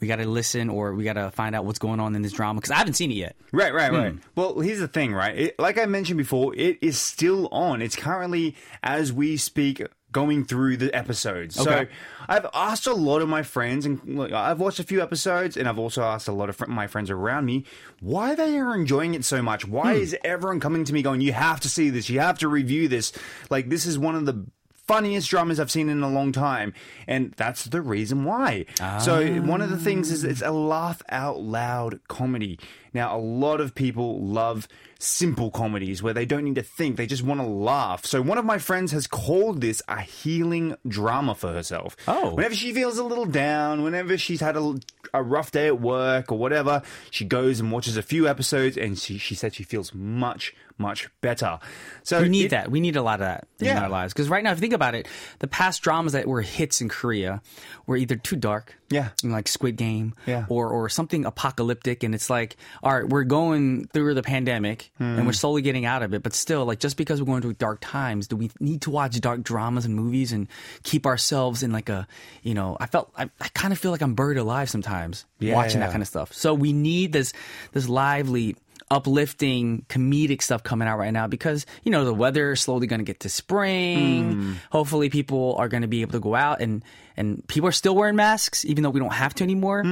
we 0.00 0.08
got 0.08 0.16
to 0.16 0.26
listen 0.26 0.70
or 0.70 0.94
we 0.94 1.04
got 1.04 1.12
to 1.14 1.30
find 1.32 1.54
out 1.54 1.66
what's 1.66 1.78
going 1.78 2.00
on 2.00 2.16
in 2.16 2.22
this 2.22 2.32
drama 2.32 2.60
because 2.60 2.70
I 2.70 2.76
haven't 2.76 2.94
seen 2.94 3.10
it 3.10 3.16
yet. 3.16 3.36
Right, 3.52 3.74
right, 3.74 3.92
right. 3.92 4.12
Hmm. 4.12 4.18
Well, 4.36 4.58
here's 4.60 4.78
the 4.78 4.88
thing, 4.88 5.12
right? 5.12 5.36
It, 5.36 5.58
like 5.58 5.76
I 5.76 5.84
mentioned 5.84 6.16
before, 6.16 6.54
it 6.54 6.78
is 6.80 6.98
still 6.98 7.48
on. 7.52 7.82
It's 7.82 7.94
currently, 7.94 8.56
as 8.82 9.12
we 9.12 9.36
speak, 9.36 9.82
going 10.12 10.44
through 10.44 10.76
the 10.76 10.94
episodes. 10.94 11.58
Okay. 11.58 11.84
So 11.86 11.90
I've 12.28 12.46
asked 12.54 12.86
a 12.86 12.94
lot 12.94 13.22
of 13.22 13.28
my 13.28 13.42
friends, 13.42 13.86
and 13.86 14.00
look, 14.04 14.30
I've 14.32 14.60
watched 14.60 14.78
a 14.78 14.84
few 14.84 15.02
episodes, 15.02 15.56
and 15.56 15.68
I've 15.68 15.78
also 15.78 16.02
asked 16.02 16.28
a 16.28 16.32
lot 16.32 16.48
of 16.48 16.56
fr- 16.56 16.66
my 16.66 16.86
friends 16.86 17.10
around 17.10 17.46
me 17.46 17.64
why 18.00 18.34
they 18.34 18.58
are 18.58 18.74
enjoying 18.74 19.14
it 19.14 19.24
so 19.24 19.42
much. 19.42 19.66
Why 19.66 19.94
Hmm. 19.94 20.00
is 20.02 20.16
everyone 20.24 20.60
coming 20.60 20.84
to 20.84 20.92
me 20.92 21.02
going, 21.02 21.20
"You 21.22 21.32
have 21.32 21.60
to 21.60 21.68
see 21.68 21.90
this. 21.90 22.08
You 22.10 22.20
have 22.20 22.38
to 22.38 22.48
review 22.48 22.86
this." 22.88 23.12
Like 23.50 23.68
this 23.70 23.86
is 23.86 23.98
one 23.98 24.14
of 24.14 24.26
the 24.26 24.44
funniest 24.86 25.30
dramas 25.30 25.58
I've 25.60 25.70
seen 25.70 25.88
in 25.88 26.02
a 26.02 26.08
long 26.10 26.32
time, 26.32 26.74
and 27.06 27.32
that's 27.36 27.64
the 27.64 27.80
reason 27.80 28.24
why. 28.24 28.66
So 29.00 29.24
one 29.42 29.62
of 29.62 29.70
the 29.70 29.78
things 29.78 30.10
is 30.10 30.24
it's 30.24 30.42
a 30.42 30.50
laugh 30.50 31.00
out 31.08 31.40
loud 31.40 32.00
comedy. 32.08 32.58
Now 32.94 33.16
a 33.16 33.20
lot 33.20 33.60
of 33.60 33.74
people 33.74 34.20
love 34.24 34.68
simple 34.98 35.50
comedies 35.50 36.02
where 36.02 36.14
they 36.14 36.24
don't 36.26 36.44
need 36.44 36.54
to 36.56 36.62
think; 36.62 36.96
they 36.96 37.06
just 37.06 37.22
want 37.22 37.40
to 37.40 37.46
laugh. 37.46 38.04
So 38.06 38.22
one 38.22 38.38
of 38.38 38.44
my 38.44 38.58
friends 38.58 38.92
has 38.92 39.06
called 39.06 39.60
this 39.60 39.82
a 39.88 40.00
healing 40.00 40.76
drama 40.86 41.34
for 41.34 41.52
herself. 41.52 41.96
Oh. 42.06 42.34
whenever 42.34 42.54
she 42.54 42.72
feels 42.72 42.98
a 42.98 43.04
little 43.04 43.26
down, 43.26 43.82
whenever 43.82 44.16
she's 44.18 44.40
had 44.40 44.56
a, 44.56 44.74
a 45.14 45.22
rough 45.22 45.50
day 45.50 45.66
at 45.66 45.80
work 45.80 46.30
or 46.30 46.38
whatever, 46.38 46.82
she 47.10 47.24
goes 47.24 47.60
and 47.60 47.72
watches 47.72 47.96
a 47.96 48.02
few 48.02 48.28
episodes, 48.28 48.76
and 48.76 48.98
she 48.98 49.18
she 49.18 49.34
said 49.34 49.54
she 49.54 49.62
feels 49.64 49.92
much 49.94 50.54
much 50.78 51.08
better. 51.20 51.58
So 52.02 52.22
We 52.22 52.28
need 52.28 52.46
it- 52.46 52.50
that. 52.50 52.70
We 52.70 52.80
need 52.80 52.96
a 52.96 53.02
lot 53.02 53.20
of 53.20 53.26
that 53.26 53.46
in 53.60 53.66
Yeah. 53.66 53.82
our 53.82 53.88
lives. 53.88 54.12
Because 54.12 54.28
right 54.28 54.42
now, 54.42 54.50
if 54.50 54.56
you 54.56 54.62
think 54.62 54.72
about 54.72 54.94
it, 54.96 55.06
the 55.38 55.46
past 55.46 55.82
dramas 55.82 56.12
that 56.14 56.26
were 56.26 56.40
hits 56.40 56.80
in 56.80 56.88
Korea 56.88 57.40
were 57.86 57.96
either 57.96 58.16
too 58.16 58.34
dark, 58.36 58.74
Yeah. 58.90 59.10
like 59.22 59.46
Squid 59.48 59.76
Game, 59.76 60.14
Yeah. 60.26 60.46
or 60.48 60.70
or 60.70 60.88
something 60.88 61.24
apocalyptic, 61.24 62.02
and 62.02 62.14
it's 62.14 62.30
like, 62.30 62.56
all 62.82 62.92
right, 62.94 63.08
we're 63.08 63.22
going 63.24 63.86
through 63.92 64.14
the 64.14 64.22
pandemic 64.22 64.90
and 64.98 65.18
Hmm. 65.20 65.26
we're 65.26 65.32
slowly 65.32 65.62
getting 65.62 65.84
out 65.84 66.02
of 66.02 66.14
it, 66.14 66.22
but 66.22 66.34
still, 66.34 66.64
like, 66.64 66.80
just 66.80 66.96
because 66.96 67.20
we're 67.20 67.26
going 67.26 67.42
through 67.42 67.54
dark 67.54 67.78
times, 67.80 68.26
do 68.26 68.36
we 68.36 68.50
need 68.58 68.82
to 68.82 68.90
watch 68.90 69.20
dark 69.20 69.42
dramas 69.42 69.84
and 69.84 69.94
movies 69.94 70.32
and 70.32 70.48
keep 70.82 71.06
ourselves 71.06 71.62
in 71.62 71.70
like 71.72 71.88
a, 71.88 72.06
you 72.42 72.54
know, 72.54 72.76
I 72.80 72.86
felt, 72.86 73.12
I, 73.16 73.30
I 73.40 73.48
kind 73.54 73.72
of 73.72 73.78
feel 73.78 73.90
like 73.92 74.00
I'm 74.02 74.14
buried 74.14 74.38
alive 74.38 74.68
sometimes 74.68 75.24
Yeah, 75.38 75.54
watching 75.54 75.80
yeah. 75.80 75.86
that 75.86 75.92
kind 75.92 76.02
of 76.02 76.08
stuff. 76.08 76.32
So 76.32 76.54
we 76.54 76.72
need 76.72 77.12
this 77.12 77.32
this 77.72 77.88
lively 77.88 78.56
uplifting 78.92 79.86
comedic 79.88 80.42
stuff 80.42 80.62
coming 80.62 80.86
out 80.86 80.98
right 80.98 81.12
now 81.14 81.26
because 81.26 81.64
you 81.82 81.90
know 81.90 82.04
the 82.04 82.12
weather 82.12 82.52
is 82.52 82.60
slowly 82.60 82.86
going 82.86 83.00
to 83.00 83.04
get 83.04 83.20
to 83.20 83.30
spring. 83.30 84.32
Hmm. 84.32 84.52
Hopefully, 84.70 85.08
people 85.08 85.56
are 85.58 85.68
going 85.68 85.80
to 85.80 85.88
be 85.88 86.02
able 86.02 86.12
to 86.12 86.20
go 86.20 86.34
out 86.34 86.60
and 86.60 86.84
and 87.16 87.46
people 87.48 87.68
are 87.68 87.72
still 87.72 87.96
wearing 87.96 88.16
masks 88.16 88.66
even 88.66 88.84
though 88.84 88.90
we 88.90 89.00
don't 89.00 89.14
have 89.14 89.34
to 89.34 89.44
anymore. 89.44 89.82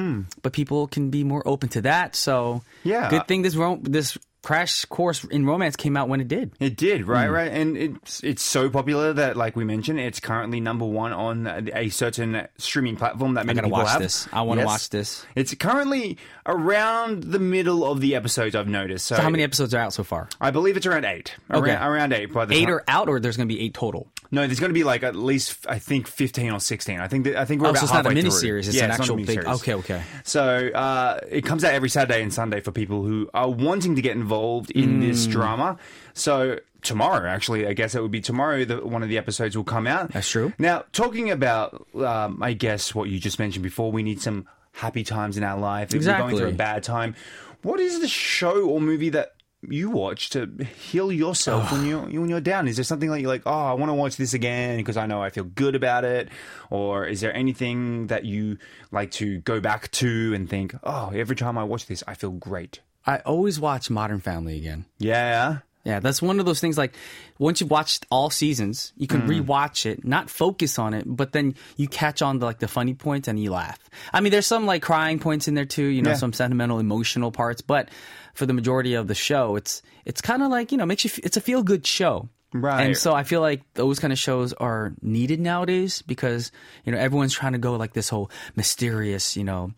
But 0.42 0.52
people 0.52 0.86
can 0.86 1.08
be 1.08 1.24
more 1.24 1.42
open 1.48 1.70
to 1.70 1.80
that. 1.82 2.14
So. 2.14 2.62
Yeah. 2.84 3.08
good 3.08 3.26
thing 3.26 3.42
this 3.42 3.56
this 3.82 4.18
crash 4.42 4.84
course 4.86 5.24
in 5.24 5.44
romance 5.46 5.76
came 5.76 5.96
out 5.96 6.08
when 6.08 6.20
it 6.20 6.28
did. 6.28 6.52
It 6.60 6.76
did, 6.76 7.06
right, 7.06 7.26
Hmm. 7.26 7.32
right, 7.32 7.52
and 7.52 7.76
it's 7.76 8.22
it's 8.24 8.42
so 8.42 8.70
popular 8.70 9.12
that, 9.12 9.36
like 9.36 9.54
we 9.56 9.64
mentioned, 9.64 10.00
it's 10.00 10.18
currently 10.20 10.60
number 10.60 10.84
one 10.86 11.12
on 11.12 11.46
a 11.74 11.88
certain 11.90 12.46
streaming 12.58 12.96
platform 12.96 13.34
that 13.34 13.46
many 13.46 13.56
gotta 13.56 13.66
people 13.68 13.80
watch 13.80 13.90
have. 13.92 14.00
this. 14.02 14.26
I 14.32 14.42
wanna 14.42 14.64
watch 14.64 14.88
this. 14.90 15.24
It's 15.34 15.54
currently 15.54 16.16
around 16.46 17.24
the 17.24 17.38
middle 17.38 17.84
of 17.90 18.00
the 18.00 18.14
episodes. 18.14 18.54
I've 18.54 18.68
noticed. 18.68 19.06
So, 19.06 19.16
So 19.16 19.22
how 19.22 19.30
many 19.30 19.42
episodes 19.42 19.74
are 19.74 19.78
out 19.80 19.92
so 19.92 20.04
far? 20.04 20.28
I 20.40 20.50
believe 20.50 20.76
it's 20.76 20.86
around 20.86 21.04
eight. 21.04 21.34
Okay. 21.50 21.72
Around, 21.72 21.86
around 21.92 22.12
eight. 22.12 22.32
By 22.32 22.44
the 22.46 22.54
Eight 22.54 22.64
time- 22.64 22.74
are 22.74 22.84
out, 22.88 23.08
or 23.08 23.20
there's 23.20 23.36
going 23.36 23.48
to 23.48 23.54
be 23.54 23.60
eight 23.60 23.74
total. 23.74 24.08
No, 24.30 24.46
there's 24.46 24.60
going 24.60 24.70
to 24.70 24.74
be 24.74 24.84
like 24.84 25.02
at 25.02 25.16
least 25.16 25.66
I 25.68 25.78
think 25.78 26.06
fifteen 26.06 26.50
or 26.52 26.60
sixteen. 26.60 27.00
I 27.00 27.08
think 27.08 27.24
that, 27.24 27.36
I 27.36 27.44
think 27.44 27.60
we're 27.60 27.68
Oh, 27.68 27.70
about 27.70 27.80
so 27.80 27.84
it's 27.86 27.92
not 27.94 28.06
a 28.06 28.14
halfway 28.14 28.30
series. 28.30 28.68
it's 28.68 28.76
yeah, 28.76 28.84
an 28.84 28.90
it's 28.90 29.00
actual 29.00 29.16
big- 29.16 29.44
okay, 29.46 29.74
okay. 29.74 30.02
So 30.24 30.68
uh, 30.68 31.20
it 31.28 31.44
comes 31.44 31.64
out 31.64 31.74
every 31.74 31.88
Saturday 31.88 32.22
and 32.22 32.32
Sunday 32.32 32.60
for 32.60 32.70
people 32.72 33.02
who 33.04 33.28
are 33.34 33.48
wanting 33.50 33.96
to 33.96 34.02
get 34.02 34.16
involved 34.16 34.70
in 34.70 35.00
this 35.00 35.26
Mm. 35.26 35.30
drama. 35.32 35.76
So 36.14 36.58
tomorrow, 36.82 37.28
actually, 37.28 37.66
I 37.66 37.72
guess 37.74 37.94
it 37.94 38.00
would 38.02 38.10
be 38.10 38.20
tomorrow 38.20 38.64
that 38.64 38.86
one 38.86 39.02
of 39.02 39.08
the 39.08 39.18
episodes 39.18 39.56
will 39.56 39.64
come 39.64 39.86
out. 39.86 40.12
That's 40.12 40.28
true. 40.30 40.52
Now, 40.58 40.84
talking 40.92 41.30
about, 41.30 41.86
um, 41.94 42.42
I 42.42 42.52
guess 42.54 42.94
what 42.94 43.08
you 43.10 43.18
just 43.18 43.38
mentioned 43.38 43.62
before, 43.62 43.92
we 43.92 44.02
need 44.02 44.20
some 44.22 44.46
happy 44.72 45.04
times 45.04 45.36
in 45.36 45.44
our 45.44 45.58
life. 45.58 45.92
If 45.94 46.06
we're 46.06 46.16
going 46.18 46.36
through 46.36 46.48
a 46.48 46.52
bad 46.52 46.82
time, 46.82 47.14
what 47.62 47.80
is 47.80 48.00
the 48.00 48.08
show 48.08 48.66
or 48.66 48.80
movie 48.80 49.10
that 49.10 49.32
you 49.68 49.90
watch 49.90 50.30
to 50.30 50.46
heal 50.78 51.12
yourself 51.12 51.70
when 51.70 51.84
you're 51.84 52.00
when 52.00 52.28
you're 52.28 52.40
down? 52.40 52.66
Is 52.68 52.76
there 52.76 52.84
something 52.84 53.10
like 53.10 53.20
you're 53.20 53.30
like, 53.30 53.42
oh, 53.46 53.50
I 53.66 53.72
want 53.74 53.90
to 53.90 53.94
watch 53.94 54.16
this 54.16 54.32
again 54.34 54.78
because 54.78 54.96
I 54.96 55.06
know 55.06 55.22
I 55.22 55.30
feel 55.30 55.44
good 55.44 55.74
about 55.74 56.04
it, 56.04 56.28
or 56.70 57.04
is 57.06 57.20
there 57.20 57.34
anything 57.34 58.06
that 58.08 58.24
you 58.24 58.56
like 58.90 59.10
to 59.12 59.40
go 59.40 59.60
back 59.60 59.90
to 59.92 60.32
and 60.34 60.48
think, 60.48 60.74
oh, 60.82 61.10
every 61.14 61.36
time 61.36 61.58
I 61.58 61.64
watch 61.64 61.86
this, 61.86 62.02
I 62.06 62.14
feel 62.14 62.30
great? 62.30 62.80
I 63.06 63.18
always 63.18 63.58
watch 63.60 63.90
Modern 63.90 64.20
Family 64.20 64.56
again. 64.58 64.84
Yeah, 64.98 65.58
Yeah, 65.82 66.00
that's 66.00 66.20
one 66.20 66.38
of 66.40 66.44
those 66.44 66.60
things 66.60 66.76
like 66.76 66.94
once 67.38 67.60
you've 67.62 67.70
watched 67.70 68.04
all 68.10 68.28
seasons, 68.28 68.92
you 68.98 69.06
can 69.06 69.22
Mm. 69.26 69.40
rewatch 69.46 69.86
it, 69.86 70.04
not 70.04 70.28
focus 70.28 70.78
on 70.78 70.92
it, 70.92 71.04
but 71.06 71.32
then 71.32 71.54
you 71.78 71.88
catch 71.88 72.20
on 72.20 72.38
the, 72.38 72.44
like 72.44 72.58
the 72.58 72.68
funny 72.68 72.92
points 72.92 73.28
and 73.28 73.40
you 73.42 73.50
laugh. 73.52 73.78
I 74.12 74.20
mean, 74.20 74.30
there's 74.30 74.46
some 74.46 74.66
like 74.66 74.82
crying 74.82 75.18
points 75.18 75.48
in 75.48 75.54
there 75.54 75.64
too, 75.64 75.84
you 75.86 76.02
know, 76.02 76.10
Yeah. 76.10 76.16
some 76.16 76.34
sentimental, 76.34 76.78
emotional 76.80 77.32
parts, 77.32 77.62
but 77.62 77.88
for 78.34 78.46
the 78.46 78.52
majority 78.52 78.94
of 78.94 79.08
the 79.08 79.14
show, 79.14 79.56
it's 79.56 79.82
it's 80.04 80.20
kind 80.20 80.42
of 80.42 80.50
like, 80.50 80.72
you 80.72 80.78
know, 80.78 80.86
makes 80.86 81.04
you 81.04 81.10
it's 81.22 81.36
a 81.36 81.40
feel 81.40 81.62
good 81.62 81.86
show. 81.86 82.28
Right. 82.52 82.84
And 82.84 82.96
so 82.96 83.14
I 83.14 83.22
feel 83.22 83.40
like 83.40 83.62
those 83.74 84.00
kind 84.00 84.12
of 84.12 84.18
shows 84.18 84.52
are 84.54 84.92
needed 85.02 85.38
nowadays 85.38 86.02
because, 86.02 86.50
you 86.84 86.92
know, 86.92 86.98
everyone's 86.98 87.32
trying 87.32 87.52
to 87.52 87.58
go 87.58 87.76
like 87.76 87.92
this 87.92 88.08
whole 88.08 88.30
mysterious, 88.56 89.36
you 89.36 89.44
know, 89.44 89.72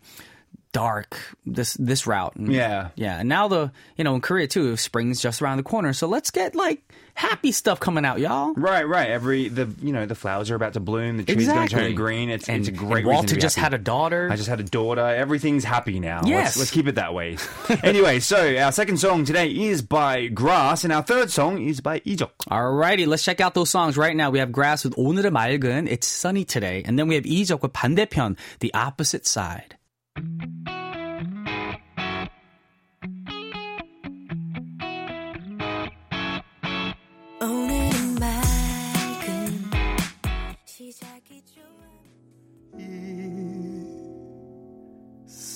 dark 0.72 1.16
this 1.46 1.74
this 1.80 2.06
route. 2.06 2.36
And- 2.36 2.52
Yeah. 2.52 2.88
yeah, 2.94 3.18
and 3.20 3.28
now 3.28 3.48
the 3.48 3.72
you 3.96 4.04
know 4.04 4.14
in 4.14 4.20
Korea 4.20 4.46
too, 4.46 4.76
spring's 4.76 5.20
just 5.20 5.40
around 5.40 5.56
the 5.56 5.62
corner. 5.64 5.92
So 5.94 6.06
let's 6.06 6.30
get 6.30 6.54
like 6.54 6.82
happy 7.14 7.50
stuff 7.52 7.80
coming 7.80 8.04
out, 8.04 8.20
y'all. 8.20 8.52
right, 8.54 8.86
right. 8.86 9.08
Every 9.10 9.48
the 9.48 9.66
you 9.82 9.92
know 9.92 10.04
the 10.04 10.14
flowers 10.14 10.50
are 10.52 10.54
about 10.54 10.74
to 10.74 10.80
bloom, 10.80 11.16
the 11.16 11.24
trees 11.24 11.48
going 11.48 11.66
to 11.66 11.72
turn 11.72 11.88
Exactly. 11.88 11.94
green. 11.94 12.28
It's 12.28 12.48
And- 12.48 12.60
it's 12.60 12.68
a 12.68 12.72
great. 12.72 12.98
and 13.02 13.06
Walter 13.06 13.22
reason 13.22 13.26
to 13.28 13.34
be 13.36 13.40
just 13.40 13.56
happy. 13.56 13.64
had 13.72 13.80
a 13.80 13.82
daughter. 13.82 14.28
I 14.30 14.36
just 14.36 14.48
had 14.48 14.60
a 14.60 14.68
daughter. 14.68 15.00
Everything's 15.00 15.64
happy 15.64 15.98
now. 16.00 16.20
Yes. 16.28 16.54
Let's, 16.54 16.58
let's 16.58 16.70
keep 16.70 16.86
it 16.86 16.96
that 16.96 17.14
way. 17.14 17.38
anyway, 17.82 18.20
so 18.20 18.36
our 18.58 18.70
second 18.70 18.98
song 18.98 19.24
today 19.24 19.48
is 19.48 19.80
by 19.80 20.28
Grass, 20.28 20.84
and 20.84 20.92
our 20.92 21.02
third 21.02 21.30
song 21.32 21.64
is 21.64 21.80
by 21.80 22.00
Ijok. 22.00 22.44
Alrighty, 22.50 23.06
let's 23.08 23.24
check 23.24 23.40
out 23.40 23.54
those 23.54 23.70
songs 23.70 23.96
right 23.96 24.14
now. 24.14 24.28
We 24.30 24.38
have 24.38 24.52
Grass 24.52 24.84
with 24.84 24.94
오늘의 24.96 25.32
맑은, 25.32 25.88
It's 25.90 26.06
Sunny 26.06 26.44
Today, 26.44 26.84
and 26.84 26.98
then 26.98 27.08
we 27.08 27.14
have 27.16 27.24
이적 27.24 27.62
with 27.62 27.72
반대편, 27.72 28.36
The 28.60 28.72
Opposite 28.74 29.26
Side. 29.26 29.74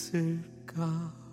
있을까? 0.08 1.27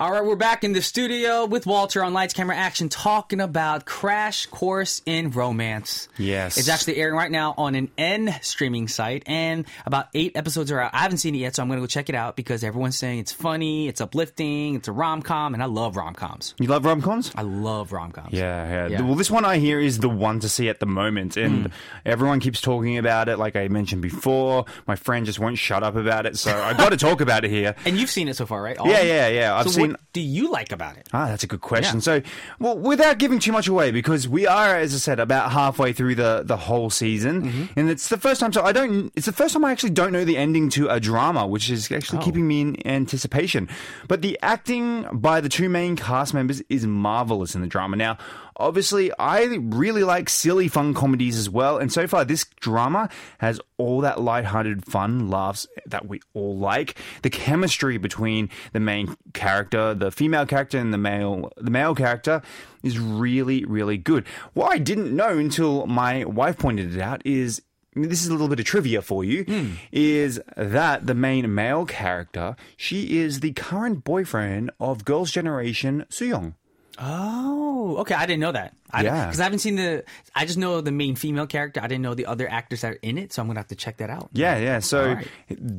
All 0.00 0.10
right, 0.10 0.24
we're 0.24 0.34
back 0.34 0.64
in 0.64 0.72
the 0.72 0.80
studio 0.80 1.44
with 1.44 1.66
Walter 1.66 2.02
on 2.02 2.14
Lights, 2.14 2.32
Camera, 2.32 2.56
Action, 2.56 2.88
talking 2.88 3.38
about 3.38 3.84
Crash 3.84 4.46
Course 4.46 5.02
in 5.04 5.30
Romance. 5.30 6.08
Yes. 6.16 6.56
It's 6.56 6.70
actually 6.70 6.96
airing 6.96 7.16
right 7.16 7.30
now 7.30 7.52
on 7.58 7.74
an 7.74 7.90
N 7.98 8.34
streaming 8.40 8.88
site, 8.88 9.24
and 9.26 9.66
about 9.84 10.06
eight 10.14 10.32
episodes 10.38 10.72
are 10.72 10.80
out. 10.80 10.94
I 10.94 11.00
haven't 11.00 11.18
seen 11.18 11.34
it 11.34 11.38
yet, 11.38 11.54
so 11.54 11.62
I'm 11.62 11.68
going 11.68 11.76
to 11.80 11.82
go 11.82 11.86
check 11.86 12.08
it 12.08 12.14
out 12.14 12.34
because 12.34 12.64
everyone's 12.64 12.96
saying 12.96 13.18
it's 13.18 13.32
funny, 13.32 13.88
it's 13.88 14.00
uplifting, 14.00 14.74
it's 14.76 14.88
a 14.88 14.92
rom 14.92 15.20
com, 15.20 15.52
and 15.52 15.62
I 15.62 15.66
love 15.66 15.96
rom 15.96 16.14
coms. 16.14 16.54
You 16.58 16.68
love 16.68 16.86
rom 16.86 17.02
coms? 17.02 17.30
I 17.36 17.42
love 17.42 17.92
rom 17.92 18.10
coms. 18.10 18.32
Yeah, 18.32 18.66
yeah, 18.70 18.86
Yeah. 18.86 19.02
Well, 19.02 19.16
this 19.16 19.30
one 19.30 19.44
I 19.44 19.58
hear 19.58 19.78
is 19.78 19.98
the 19.98 20.08
one 20.08 20.40
to 20.40 20.48
see 20.48 20.70
at 20.70 20.80
the 20.80 20.86
moment, 20.86 21.36
and 21.36 21.66
Hmm. 21.66 21.72
everyone 22.06 22.40
keeps 22.40 22.62
talking 22.62 22.96
about 22.96 23.28
it. 23.28 23.36
Like 23.38 23.54
I 23.54 23.68
mentioned 23.68 24.00
before, 24.00 24.64
my 24.86 24.96
friend 24.96 25.26
just 25.26 25.38
won't 25.38 25.58
shut 25.58 25.82
up 25.82 25.94
about 25.94 26.24
it, 26.24 26.38
so 26.38 26.58
I've 26.58 26.78
got 26.78 26.88
to 26.88 26.96
talk 26.96 27.20
about 27.20 27.44
it 27.44 27.50
here. 27.50 27.74
And 27.84 27.98
you've 27.98 28.08
seen 28.10 28.28
it 28.28 28.36
so 28.36 28.46
far, 28.46 28.62
right? 28.62 28.78
All 28.78 28.86
Yeah, 28.88 29.02
yeah, 29.02 29.28
yeah. 29.28 29.54
I've 29.54 29.64
so 29.66 29.72
seen. 29.72 29.89
Do 30.12 30.20
you 30.20 30.50
like 30.50 30.72
about 30.72 30.96
it? 30.96 31.08
Ah, 31.12 31.26
that's 31.26 31.44
a 31.44 31.46
good 31.46 31.60
question. 31.60 31.96
Yeah. 31.96 32.00
So, 32.02 32.22
well, 32.58 32.76
without 32.76 33.18
giving 33.18 33.38
too 33.38 33.52
much 33.52 33.68
away, 33.68 33.90
because 33.90 34.28
we 34.28 34.46
are, 34.46 34.76
as 34.76 34.94
I 34.94 34.98
said, 34.98 35.20
about 35.20 35.52
halfway 35.52 35.92
through 35.92 36.14
the 36.16 36.42
the 36.44 36.56
whole 36.56 36.90
season, 36.90 37.42
Mm-hmm. 37.42 37.78
and 37.78 37.90
it's 37.90 38.08
the 38.08 38.16
first 38.18 38.40
time. 38.40 38.52
So 38.52 38.62
I 38.62 38.72
don't. 38.72 39.12
It's 39.16 39.26
the 39.26 39.32
first 39.32 39.54
time 39.54 39.64
I 39.64 39.72
actually 39.72 39.90
don't 39.90 40.12
know 40.12 40.24
the 40.24 40.36
ending 40.36 40.68
to 40.70 40.88
a 40.88 40.98
drama, 41.00 41.46
which 41.46 41.70
is 41.70 41.90
actually 41.92 42.18
Oh. 42.18 42.22
keeping 42.22 42.46
me 42.48 42.60
in 42.60 42.86
anticipation. 42.86 43.68
But 44.08 44.22
the 44.22 44.38
acting 44.42 45.06
by 45.12 45.40
the 45.40 45.48
two 45.48 45.68
main 45.68 45.96
cast 45.96 46.34
members 46.34 46.62
is 46.68 46.86
marvelous 46.86 47.54
in 47.54 47.60
the 47.60 47.66
drama. 47.66 47.96
Now, 47.96 48.18
obviously, 48.60 49.10
I 49.18 49.44
really 49.44 50.04
like 50.04 50.28
silly, 50.28 50.68
fun 50.68 50.94
comedies 50.94 51.36
as 51.36 51.48
well, 51.48 51.78
and 51.78 51.92
so 51.92 52.06
far 52.06 52.24
this 52.24 52.44
drama 52.60 53.08
has 53.38 53.60
all 53.78 54.00
that 54.02 54.20
light-hearted 54.20 54.84
fun 54.84 55.28
laughs 55.28 55.66
that 55.86 56.06
we 56.06 56.20
all 56.34 56.56
like. 56.56 56.96
The 57.22 57.30
chemistry 57.30 57.98
between 57.98 58.50
the 58.72 58.80
main 58.80 59.16
character, 59.32 59.94
the 59.94 60.10
female 60.10 60.46
character, 60.46 60.78
and 60.78 60.92
the 60.92 60.98
male 60.98 61.52
the 61.56 61.70
male 61.70 61.94
character 61.94 62.42
is 62.82 62.98
really, 62.98 63.64
really 63.64 63.98
good. 63.98 64.26
What 64.54 64.72
I 64.72 64.78
didn't 64.78 65.14
know 65.14 65.38
until 65.38 65.86
my 65.86 66.24
wife 66.24 66.58
pointed 66.58 66.94
it 66.94 67.00
out 67.00 67.22
is 67.24 67.62
this 67.94 68.22
is 68.22 68.28
a 68.28 68.32
little 68.32 68.48
bit 68.48 68.60
of 68.60 68.66
trivia 68.66 69.02
for 69.02 69.24
you 69.24 69.44
hmm. 69.44 69.72
is 69.90 70.40
that 70.56 71.06
the 71.06 71.14
main 71.14 71.52
male 71.52 71.84
character 71.84 72.54
she 72.76 73.18
is 73.18 73.40
the 73.40 73.52
current 73.52 74.04
boyfriend 74.04 74.70
of 74.78 75.04
girls 75.04 75.30
generation 75.30 76.06
Sooyoung 76.08 76.54
Oh, 77.02 77.96
okay. 78.00 78.14
I 78.14 78.26
didn't 78.26 78.40
know 78.40 78.52
that. 78.52 78.74
I, 78.90 79.02
Yeah. 79.02 79.26
Because 79.26 79.40
I 79.40 79.44
haven't 79.44 79.60
seen 79.60 79.76
the. 79.76 80.04
I 80.34 80.44
just 80.44 80.58
know 80.58 80.82
the 80.82 80.92
main 80.92 81.16
female 81.16 81.46
character. 81.46 81.80
I 81.82 81.86
didn't 81.86 82.02
know 82.02 82.14
the 82.14 82.26
other 82.26 82.48
actors 82.48 82.82
that 82.82 82.92
are 82.92 82.98
in 83.00 83.16
it, 83.16 83.32
so 83.32 83.40
I'm 83.40 83.48
gonna 83.48 83.60
have 83.60 83.68
to 83.68 83.74
check 83.74 83.96
that 83.98 84.10
out. 84.10 84.28
Yeah, 84.32 84.58
yeah. 84.58 84.80
So, 84.80 85.14
right. 85.14 85.26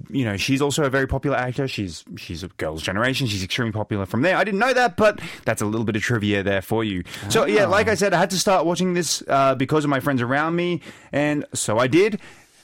you 0.09 0.25
know, 0.25 0.35
she's 0.37 0.61
also 0.61 0.83
a 0.83 0.89
very 0.89 1.07
popular 1.07 1.37
actor. 1.37 1.67
She's 1.67 2.03
she's 2.17 2.43
a 2.43 2.47
girls' 2.47 2.81
generation. 2.81 3.27
She's 3.27 3.43
extremely 3.43 3.71
popular 3.71 4.07
from 4.07 4.23
there. 4.23 4.35
I 4.35 4.43
didn't 4.43 4.59
know 4.59 4.73
that, 4.73 4.97
but 4.97 5.21
that's 5.45 5.61
a 5.61 5.65
little 5.65 5.85
bit 5.85 5.95
of 5.95 6.01
trivia 6.01 6.41
there 6.41 6.61
for 6.61 6.83
you. 6.83 7.03
So, 7.29 7.45
yeah, 7.45 7.65
like 7.65 7.87
I 7.87 7.95
said, 7.95 8.13
I 8.13 8.19
had 8.19 8.31
to 8.31 8.39
start 8.39 8.65
watching 8.65 8.93
this 8.93 9.21
uh, 9.27 9.53
because 9.55 9.83
of 9.83 9.89
my 9.89 9.99
friends 9.99 10.21
around 10.21 10.55
me, 10.55 10.81
and 11.11 11.45
so 11.53 11.77
I 11.77 11.87
did. 11.87 12.19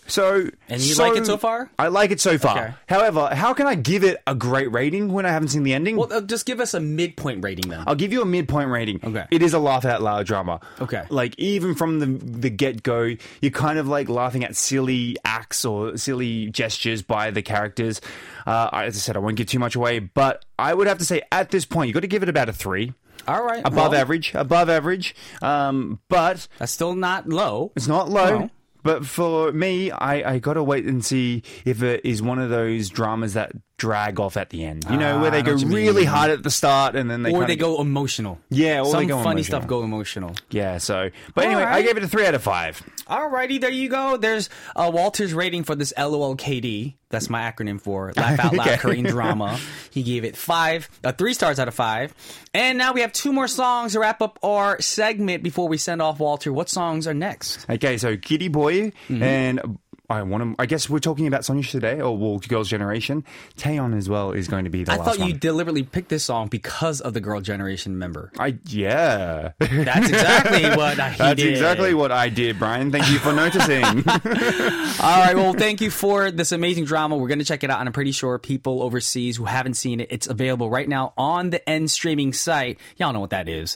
So, 0.08 0.50
And 0.70 0.82
you 0.82 0.96
like 0.96 1.18
it 1.18 1.26
so 1.26 1.38
far? 1.38 1.70
I 1.78 1.90
like 1.90 2.12
it 2.12 2.20
so 2.22 2.38
far. 2.38 2.58
Okay. 2.58 2.74
However, 2.88 3.30
how 3.34 3.54
can 3.54 3.68
I 3.68 3.76
give 3.76 4.04
it 4.04 4.18
a 4.26 4.34
great 4.34 4.72
rating 4.72 5.12
when 5.12 5.26
I 5.26 5.30
haven't 5.30 5.50
seen 5.50 5.64
the 5.64 5.74
ending? 5.74 5.98
Well, 5.98 6.12
uh, 6.12 6.22
just 6.22 6.46
give 6.46 6.60
us 6.60 6.74
a 6.74 6.80
midpoint 6.80 7.44
rating 7.44 7.70
then. 7.70 7.84
I'll 7.86 7.96
give 7.96 8.14
you 8.14 8.22
a 8.22 8.26
midpoint 8.26 8.70
rating. 8.70 9.02
Okay. 9.04 9.26
It 9.32 9.42
is 9.42 9.54
a 9.54 9.60
laugh 9.60 9.84
out 9.86 10.02
loud 10.02 10.26
drama. 10.26 10.62
Okay. 10.80 11.04
Like 11.10 11.38
even 11.38 11.76
from 11.76 12.00
the 12.00 12.06
the 12.08 12.50
get 12.50 12.84
go, 12.84 13.16
you're 13.42 13.52
kind 13.52 13.78
of 13.80 13.88
like 13.88 14.08
laughing 14.10 14.44
at 14.44 14.56
silly 14.56 15.18
acts 15.26 15.66
or 15.66 15.98
silly 15.98 16.50
gestures 16.52 17.02
by 17.02 17.32
the 17.32 17.42
characters. 17.42 18.00
Uh, 18.46 18.70
as 18.72 18.96
I 18.96 19.00
said, 19.00 19.18
I 19.18 19.20
won't 19.20 19.36
give 19.36 19.48
too 19.48 19.60
much 19.60 19.76
away, 19.76 20.00
but 20.00 20.46
I 20.58 20.74
would 20.74 20.88
have 20.88 21.00
to 21.00 21.06
say 21.06 21.22
at 21.32 21.52
this 21.52 21.66
point, 21.66 21.90
you 21.90 21.94
got 21.94 22.00
to 22.02 22.08
give 22.08 22.24
it 22.24 22.30
about 22.30 22.48
a 22.50 22.54
three. 22.54 22.94
All 23.28 23.44
right. 23.44 23.60
Above 23.60 23.92
well, 23.92 23.96
average, 23.96 24.34
above 24.36 24.70
average. 24.70 25.14
Um, 25.42 26.00
but 26.08 26.48
That's 26.60 26.72
still 26.72 26.96
not 26.96 27.28
low. 27.28 27.74
it's 27.76 27.88
not 27.88 28.10
low. 28.10 28.40
No. 28.40 28.50
But 28.88 29.06
for 29.06 29.52
me, 29.52 29.92
I, 29.92 30.36
I 30.36 30.40
got 30.40 30.54
to 30.54 30.64
wait 30.64 30.86
and 30.86 31.04
see 31.04 31.44
if 31.66 31.84
it 31.84 32.06
is 32.06 32.22
one 32.22 32.40
of 32.40 32.50
those 32.50 32.88
dramas 32.88 33.34
that 33.34 33.52
drag 33.78 34.20
off 34.20 34.38
at 34.38 34.50
the 34.50 34.64
end. 34.66 34.86
You 34.90 34.98
know, 34.98 35.20
where 35.20 35.28
Ah, 35.28 35.32
they 35.32 35.42
go 35.44 35.54
really 35.54 36.04
hard 36.04 36.32
at 36.32 36.42
the 36.44 36.50
start 36.50 36.96
and 36.96 37.10
then 37.10 37.22
they 37.24 37.32
or 37.32 37.46
they 37.46 37.56
go 37.56 37.80
emotional. 37.80 38.40
Yeah, 38.50 38.82
or 38.82 38.86
Some 38.92 39.02
they 39.02 39.06
go 39.08 39.18
funny 39.18 39.42
emotional. 39.42 39.44
stuff 39.62 39.68
go 39.68 39.84
emotional. 39.84 40.36
Yeah, 40.50 40.80
so 40.80 41.10
but 41.36 41.46
anyway, 41.46 41.62
I 41.62 41.66
Alright. 41.66 41.86
gave 41.86 41.98
it 41.98 42.04
a 42.04 42.08
three 42.08 42.26
out 42.26 42.34
of 42.34 42.42
five. 42.42 42.82
Alrighty, 43.08 43.62
there 43.62 43.70
you 43.70 43.88
go. 43.90 44.18
There's 44.18 44.50
uh, 44.76 44.90
Walter's 44.94 45.34
rating 45.34 45.64
for 45.64 45.76
this 45.76 45.94
LOLKD. 45.98 46.96
That's 47.10 47.30
my 47.30 47.50
acronym 47.50 47.80
for 47.80 48.12
Laugh 48.18 48.40
Out 48.44 48.54
Loud 48.54 48.68
Okay. 48.68 48.78
Korean 48.78 49.06
Drama. 49.06 49.58
He 49.92 50.04
gave 50.04 50.26
it 50.26 50.36
five, 50.36 50.90
uh, 51.04 51.12
three 51.14 51.34
stars 51.34 51.58
out 51.60 51.68
of 51.70 51.74
five. 51.74 52.14
And 52.54 52.78
now 52.78 52.92
we 52.94 53.02
have 53.02 53.14
two 53.14 53.32
more 53.32 53.48
songs 53.48 53.94
to 53.94 54.00
wrap 54.00 54.22
up 54.22 54.40
our 54.44 54.82
segment 54.82 55.42
before 55.44 55.68
we 55.70 55.78
send 55.78 56.02
off 56.02 56.20
Walter. 56.20 56.52
What 56.52 56.68
songs 56.70 57.08
are 57.08 57.14
next? 57.14 57.66
Okay, 57.70 57.98
so 57.98 58.18
Kitty 58.18 58.48
Boy 58.50 58.92
Mm-hmm. 59.08 59.24
and 59.24 59.78
I 60.10 60.22
want 60.24 60.56
to. 60.56 60.62
I 60.62 60.66
guess 60.68 60.90
we're 60.90 61.00
talking 61.00 61.28
about 61.28 61.44
Sonya 61.44 61.64
today, 61.64 62.00
or 62.00 62.18
well, 62.18 62.40
Girls' 62.40 62.70
Generation. 62.70 63.26
Taeyeon 63.58 63.96
as 63.98 64.08
well 64.08 64.32
is 64.32 64.48
going 64.48 64.64
to 64.64 64.70
be 64.70 64.86
the 64.86 64.94
I 64.94 64.98
thought 64.98 65.20
one. 65.20 65.28
you 65.28 65.34
deliberately 65.34 65.84
picked 65.84 66.08
this 66.08 66.24
song 66.24 66.48
because 66.48 67.02
of 67.02 67.14
the 67.14 67.20
Girl 67.20 67.42
Generation 67.42 67.98
member. 68.00 68.32
I 68.40 68.58
yeah. 68.68 69.52
That's 69.60 70.08
exactly 70.08 70.64
what 70.78 70.98
I 71.00 71.10
did. 71.10 71.18
That's 71.18 71.42
did. 71.42 71.52
exactly 71.52 71.94
what 71.94 72.14
I 72.14 72.30
did, 72.30 72.58
Brian. 72.58 72.90
Thank 72.90 73.10
you 73.12 73.20
for 73.20 73.34
noticing. 73.34 73.84
All 73.84 75.20
right. 75.20 75.34
Well, 75.36 75.52
thank 75.54 75.82
you 75.82 75.92
for 75.92 76.32
this 76.32 76.54
amazing 76.54 76.86
drama. 76.86 77.18
We're 77.18 77.28
going 77.28 77.40
to 77.40 77.46
check 77.46 77.66
it 77.66 77.70
out, 77.70 77.80
and 77.82 77.90
I'm 77.90 77.94
pretty 77.94 78.14
sure 78.14 78.40
people 78.40 78.82
overseas 78.84 79.36
who 79.36 79.44
haven't 79.44 79.74
seen 79.74 80.00
it, 80.00 80.08
it's 80.10 80.28
available 80.28 80.70
right 80.70 80.88
now 80.88 81.14
on 81.18 81.50
the 81.50 81.68
N 81.70 81.90
streaming 81.90 82.32
site. 82.32 82.80
Y'all 82.96 83.12
know 83.12 83.20
what 83.20 83.32
that 83.32 83.50
is. 83.50 83.76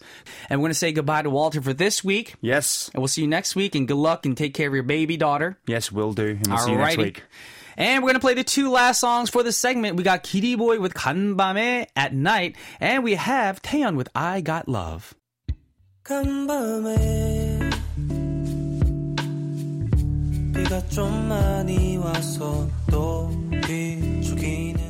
And 0.50 0.60
we're 0.62 0.66
going 0.66 0.72
to 0.74 0.80
say 0.80 0.94
goodbye 0.94 1.24
to 1.24 1.30
Walter 1.30 1.62
for 1.62 1.74
this 1.74 2.04
week. 2.06 2.36
yes, 2.40 2.90
And 2.94 3.02
we'll 3.02 3.10
see 3.10 3.22
you 3.22 3.28
next 3.28 3.56
week. 3.56 3.76
And 3.76 3.86
good 3.88 3.98
luck 3.98 4.26
and 4.26 4.38
take 4.38 4.54
care 4.54 4.70
of 4.70 4.74
your 4.74 4.84
baby 4.84 5.18
daughter. 5.18 5.58
yes, 5.68 5.92
we'll 5.92 6.14
do. 6.14 6.21
And 6.21 6.47
we'll 6.47 6.59
see 6.59 6.73
you 6.73 6.79
next 6.79 6.97
Alrighty. 6.97 6.99
week. 6.99 7.23
And 7.79 8.03
we're 8.03 8.09
going 8.09 8.15
to 8.15 8.21
play 8.21 8.35
the 8.35 8.45
two 8.45 8.71
last 8.71 9.01
songs 9.01 9.29
for 9.29 9.43
the 9.43 9.53
segment. 9.53 9.97
We 9.97 10.03
got 10.03 10.23
Kitty 10.23 10.55
Boy 10.57 10.81
with 10.81 10.95
간밤에 10.95 11.87
at 11.95 12.15
night, 12.15 12.57
and 12.81 13.05
we 13.05 13.15
have 13.17 13.61
Taeyeon 13.63 13.97
with 13.97 14.09
I 14.15 14.41
Got 14.41 14.67
Love. 14.69 15.15
간밤에 16.05 17.71
비가 20.55 20.81
좀 20.89 21.29
많이 21.29 21.97
와서 21.99 22.69
또 22.91 23.31
비추기는 23.67 24.90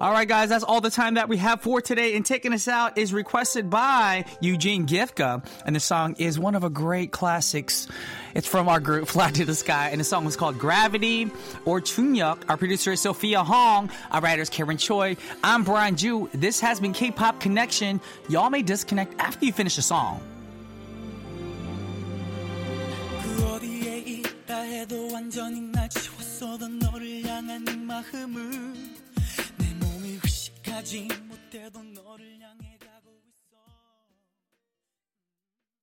All 0.00 0.12
right, 0.12 0.28
guys, 0.28 0.50
that's 0.50 0.62
all 0.62 0.82
the 0.82 0.90
time 0.90 1.14
that 1.14 1.30
we 1.30 1.38
have 1.38 1.62
for 1.62 1.80
today. 1.80 2.16
And 2.16 2.26
taking 2.26 2.52
us 2.52 2.68
out 2.68 2.98
is 2.98 3.14
requested 3.14 3.70
by 3.70 4.26
Eugene 4.40 4.86
Gifka. 4.86 5.42
And 5.64 5.74
the 5.74 5.80
song 5.80 6.16
is 6.18 6.38
one 6.38 6.54
of 6.54 6.64
a 6.64 6.68
great 6.68 7.12
classics. 7.12 7.88
It's 8.34 8.46
from 8.46 8.68
our 8.68 8.78
group, 8.78 9.08
Fly 9.08 9.30
to 9.30 9.46
the 9.46 9.54
Sky. 9.54 9.88
And 9.90 9.98
the 9.98 10.04
song 10.04 10.26
is 10.26 10.36
called 10.36 10.58
Gravity 10.58 11.30
or 11.64 11.80
Chunyuk. 11.80 12.44
Our 12.50 12.58
producer 12.58 12.92
is 12.92 13.00
Sophia 13.00 13.42
Hong. 13.42 13.90
Our 14.10 14.20
writer 14.20 14.42
is 14.42 14.50
Karen 14.50 14.76
Choi. 14.76 15.16
I'm 15.42 15.64
Brian 15.64 15.96
Ju. 15.96 16.28
This 16.34 16.60
has 16.60 16.78
been 16.78 16.92
K 16.92 17.10
pop 17.10 17.40
Connection. 17.40 18.02
Y'all 18.28 18.50
may 18.50 18.60
disconnect 18.60 19.14
after 19.18 19.46
you 19.46 19.52
finish 19.52 19.76
the 19.76 19.82
song. 19.82 20.20
그 23.22 23.46
어디에 23.46 24.04
있다 24.04 24.60
해도 24.60 25.08
완전히 25.10 25.60
날 25.72 25.88
지웠어도 25.88 26.68
너를 26.68 27.24
향한 27.24 27.64
이 27.66 27.76
마음은 27.78 29.06
가지 30.71 31.05
못해도 31.27 31.83